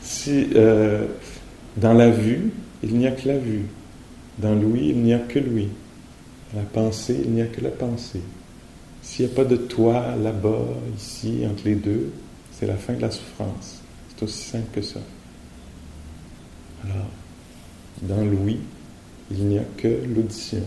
Si, 0.02 0.48
euh, 0.54 1.06
dans 1.76 1.94
la 1.94 2.10
vue, 2.10 2.50
il 2.82 2.96
n'y 2.96 3.06
a 3.06 3.12
que 3.12 3.28
la 3.28 3.38
vue. 3.38 3.66
Dans 4.38 4.54
l'ouïe, 4.54 4.90
il 4.90 4.98
n'y 4.98 5.14
a 5.14 5.18
que 5.18 5.38
l'ouïe. 5.38 5.68
Dans 6.52 6.60
la 6.60 6.66
pensée, 6.66 7.20
il 7.24 7.32
n'y 7.32 7.42
a 7.42 7.46
que 7.46 7.60
la 7.60 7.70
pensée. 7.70 8.20
S'il 9.02 9.26
n'y 9.26 9.32
a 9.32 9.34
pas 9.34 9.44
de 9.44 9.56
toi 9.56 10.14
là-bas, 10.16 10.66
ici, 10.96 11.44
entre 11.50 11.64
les 11.64 11.74
deux, 11.74 12.10
c'est 12.52 12.66
la 12.66 12.76
fin 12.76 12.92
de 12.94 13.02
la 13.02 13.10
souffrance. 13.10 13.80
C'est 14.08 14.24
aussi 14.24 14.44
simple 14.44 14.68
que 14.72 14.82
ça. 14.82 15.00
Alors, 16.84 17.08
dans 18.02 18.24
l'ouïe, 18.24 18.60
il 19.30 19.44
n'y 19.44 19.58
a 19.58 19.64
que 19.76 19.88
l'audition. 19.88 20.62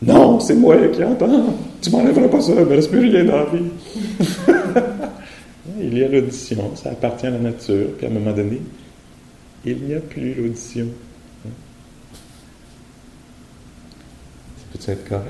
Non, 0.00 0.38
c'est 0.38 0.54
moi 0.54 0.76
qui 0.88 1.02
entends. 1.02 1.54
Tu 1.82 1.90
m'enlèveras 1.90 2.28
pas 2.28 2.40
ça, 2.40 2.52
il 2.56 2.60
ne 2.60 2.64
reste 2.64 2.90
plus 2.90 3.00
rien 3.00 3.24
dans 3.24 3.36
la 3.36 3.46
vie. 3.46 3.64
il 5.80 5.98
y 5.98 6.04
a 6.04 6.08
l'audition, 6.08 6.76
ça 6.76 6.90
appartient 6.90 7.26
à 7.26 7.30
la 7.30 7.38
nature, 7.38 7.86
puis 7.96 8.06
à 8.06 8.10
un 8.10 8.12
moment 8.12 8.32
donné, 8.32 8.60
il 9.64 9.78
n'y 9.78 9.94
a 9.94 10.00
plus 10.00 10.34
l'audition. 10.34 10.86
Ça 14.56 14.64
peut 14.72 14.92
être 14.92 15.08
correct? 15.08 15.24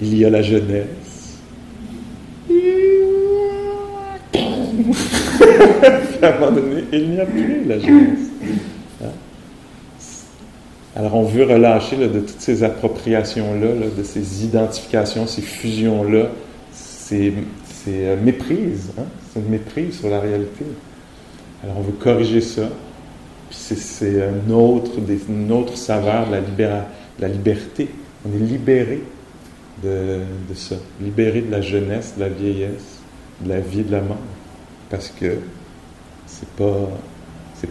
Il 0.00 0.16
y 0.16 0.24
a 0.24 0.30
la 0.30 0.42
jeunesse. 0.42 1.38
à 6.22 6.28
un 6.28 6.38
moment 6.38 6.52
donné, 6.52 6.84
il 6.92 7.10
n'y 7.10 7.20
a 7.20 7.26
plus 7.26 7.64
la 7.64 7.78
jeunesse. 7.78 8.30
Alors 10.98 11.14
on 11.14 11.22
veut 11.22 11.44
relâcher 11.44 11.96
de 11.96 12.18
toutes 12.18 12.40
ces 12.40 12.64
appropriations-là, 12.64 13.68
de 13.96 14.02
ces 14.02 14.44
identifications, 14.44 15.28
ces 15.28 15.42
fusions-là, 15.42 16.26
ces, 16.72 17.32
euh, 17.86 18.20
méprises. 18.20 18.90
Hein? 18.98 19.04
C'est 19.32 19.38
une 19.38 19.48
méprise 19.48 20.00
sur 20.00 20.08
la 20.08 20.18
réalité. 20.18 20.64
Alors 21.62 21.78
on 21.78 21.82
veut 21.82 21.92
corriger 21.92 22.40
ça. 22.40 22.68
C'est 23.52 24.20
un 24.20 24.50
autre, 24.50 24.90
une 25.28 25.52
autre 25.52 25.76
saveur 25.76 26.26
de 26.26 26.64
la, 26.64 27.28
liberté. 27.28 27.88
On 28.26 28.34
est 28.34 28.44
libéré 28.44 29.00
de, 29.84 30.22
ça, 30.56 30.74
libéré 31.00 31.42
de 31.42 31.52
la 31.52 31.60
jeunesse, 31.60 32.14
de 32.16 32.24
la 32.24 32.28
vieillesse, 32.28 32.98
de 33.42 33.48
la 33.50 33.60
vie, 33.60 33.84
de 33.84 33.92
la 33.92 34.00
mort. 34.00 34.16
Parce 34.90 35.08
que 35.10 35.38
c'est 36.26 36.50
pas, 36.56 36.88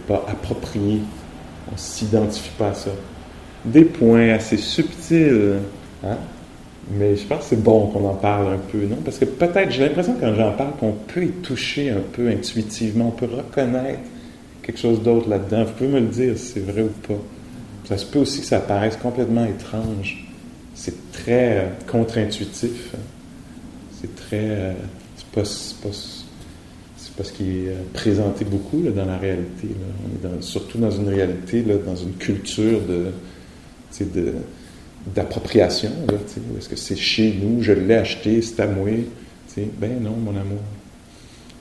pas 0.08 0.24
approprié. 0.26 1.02
On 1.70 1.76
s'identifie 1.76 2.52
pas 2.56 2.70
à 2.70 2.74
ça. 2.74 2.90
Des 3.64 3.84
points 3.84 4.30
assez 4.30 4.56
subtils, 4.56 5.54
hein? 6.04 6.16
mais 6.92 7.16
je 7.16 7.26
pense 7.26 7.40
que 7.40 7.44
c'est 7.50 7.62
bon 7.62 7.88
qu'on 7.88 8.08
en 8.08 8.14
parle 8.14 8.54
un 8.54 8.58
peu, 8.58 8.78
non? 8.86 8.96
Parce 9.04 9.18
que 9.18 9.24
peut-être, 9.24 9.70
j'ai 9.70 9.82
l'impression 9.84 10.16
quand 10.18 10.34
j'en 10.34 10.52
parle 10.52 10.72
qu'on 10.78 10.92
peut 10.92 11.24
y 11.24 11.30
toucher 11.30 11.90
un 11.90 12.02
peu 12.12 12.28
intuitivement, 12.28 13.08
on 13.08 13.10
peut 13.10 13.26
reconnaître 13.26 14.00
quelque 14.62 14.78
chose 14.78 15.02
d'autre 15.02 15.28
là-dedans. 15.28 15.64
Vous 15.64 15.72
pouvez 15.72 15.90
me 15.90 16.00
le 16.00 16.06
dire 16.06 16.38
si 16.38 16.52
c'est 16.52 16.60
vrai 16.60 16.82
ou 16.82 17.06
pas. 17.06 17.20
Ça 17.84 17.96
se 17.96 18.06
peut 18.06 18.18
aussi 18.20 18.40
que 18.40 18.46
ça 18.46 18.60
paraisse 18.60 18.96
complètement 18.96 19.44
étrange. 19.44 20.26
C'est 20.74 21.12
très 21.12 21.58
euh, 21.58 21.68
contre-intuitif. 21.90 22.94
C'est 24.00 24.14
très. 24.14 24.38
Euh, 24.40 24.72
c'est 25.16 25.26
pas, 25.26 25.42
pas 25.42 25.94
parce 27.16 27.32
qu'il 27.32 27.46
est 27.46 27.68
euh, 27.68 27.82
présenté 27.92 28.44
beaucoup 28.44 28.80
dans 28.80 29.04
la 29.04 29.16
réalité. 29.16 29.68
On 30.22 30.38
est 30.38 30.42
surtout 30.42 30.78
dans 30.78 30.90
une 30.90 31.08
réalité, 31.08 31.62
là, 31.62 31.74
dans 31.84 31.96
une 31.96 32.12
culture 32.12 32.80
de, 32.82 33.06
d'appropriation. 35.14 35.90
Est-ce 36.56 36.68
que 36.68 36.76
c'est 36.76 36.96
chez 36.96 37.38
nous, 37.40 37.62
je 37.62 37.72
l'ai 37.72 37.96
acheté, 37.96 38.42
c'est 38.42 38.60
à 38.60 38.66
moi? 38.66 38.90
Ben 39.80 40.00
non, 40.00 40.12
mon 40.12 40.30
amour. 40.30 40.60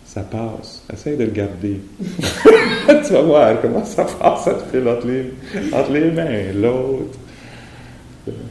Ça 0.05 0.21
passe. 0.21 0.83
Essaye 0.93 1.17
de 1.17 1.23
le 1.23 1.31
garder. 1.31 1.81
tu 1.99 3.13
vas 3.13 3.21
voir 3.21 3.59
comment 3.61 3.83
ça 3.83 4.03
passe, 4.05 4.43
ça 4.43 4.53
te 4.53 4.63
fait 4.71 4.87
entre 4.87 5.07
les, 5.91 6.11
mains. 6.11 6.53
L'autre. 6.55 7.17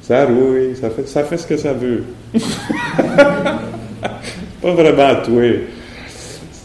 Ça 0.02 0.26
rouille, 0.26 0.74
ça 0.74 0.90
fait, 0.90 1.06
ça 1.06 1.22
fait 1.22 1.36
ce 1.36 1.46
que 1.46 1.56
ça 1.56 1.72
veut. 1.72 2.02
pas 4.60 4.72
vraiment 4.72 5.22
toi 5.22 5.52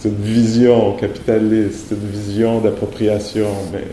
c'est 0.01 0.09
une 0.09 0.15
vision 0.15 0.93
capitaliste, 0.93 1.91
une 1.91 2.09
vision 2.09 2.59
d'appropriation, 2.59 3.49
mais 3.71 3.83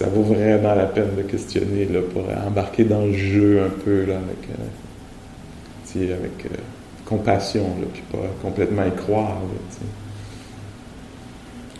ça 0.00 0.08
vaut 0.08 0.22
vraiment 0.22 0.74
la 0.74 0.86
peine 0.86 1.14
de 1.14 1.20
questionner 1.20 1.84
là, 1.84 2.00
pour 2.00 2.24
embarquer 2.46 2.84
dans 2.84 3.04
le 3.04 3.12
jeu 3.12 3.62
un 3.62 3.68
peu 3.68 4.06
là, 4.06 4.16
avec, 4.16 4.48
euh, 4.48 6.14
avec 6.14 6.46
euh, 6.46 6.56
compassion, 7.04 7.64
là, 7.78 7.86
puis 7.92 8.02
pas 8.10 8.26
complètement 8.40 8.86
y 8.86 8.96
croire. 8.96 9.36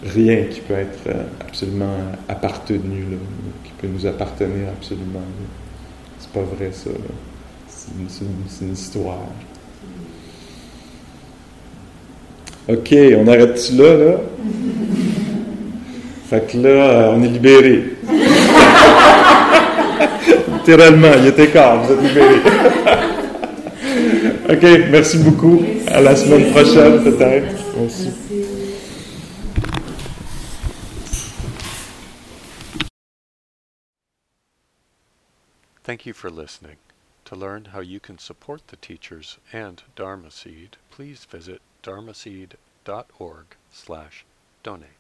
Rien 0.05 0.45
qui 0.51 0.61
peut 0.61 0.75
être 0.75 1.07
euh, 1.07 1.23
absolument 1.41 1.97
appartenu, 2.29 3.05
là, 3.11 3.17
qui 3.65 3.73
peut 3.81 3.89
nous 3.89 4.05
appartenir 4.05 4.69
absolument. 4.69 5.25
C'est 6.19 6.31
pas 6.31 6.43
vrai 6.43 6.73
ça. 6.73 6.91
C'est 7.69 8.65
une 8.67 8.73
histoire. 8.75 9.29
OK, 12.69 12.95
on 13.17 13.27
arrête-tu 13.27 13.77
là, 13.77 13.97
là? 13.97 14.17
Fait 16.29 16.53
que 16.53 16.59
là, 16.59 17.13
on 17.17 17.23
est 17.23 17.29
libéré. 17.29 18.00
Calme, 21.53 21.83
vous 21.83 22.19
êtes. 22.19 23.11
OK, 24.51 24.63
merci 24.91 25.19
beaucoup. 25.19 25.63
À 25.89 26.01
la 26.01 26.17
semaine 26.17 26.51
prochaine, 26.51 27.05
peut-être. 27.05 27.55
Merci. 27.77 28.11
Thank 35.83 36.07
you 36.07 36.13
for 36.13 36.31
listening. 36.31 36.77
To 37.25 37.37
learn 37.37 37.67
how 37.73 37.81
you 37.81 38.01
can 38.01 38.19
support 38.19 38.69
the 38.69 38.77
teachers 38.77 39.39
and 39.53 39.83
Dharma 39.97 40.31
Seed, 40.31 40.77
please 40.91 41.25
visit 41.25 41.61
dharmaseed.org 41.83 43.57
slash 43.73 44.25
donate. 44.63 45.00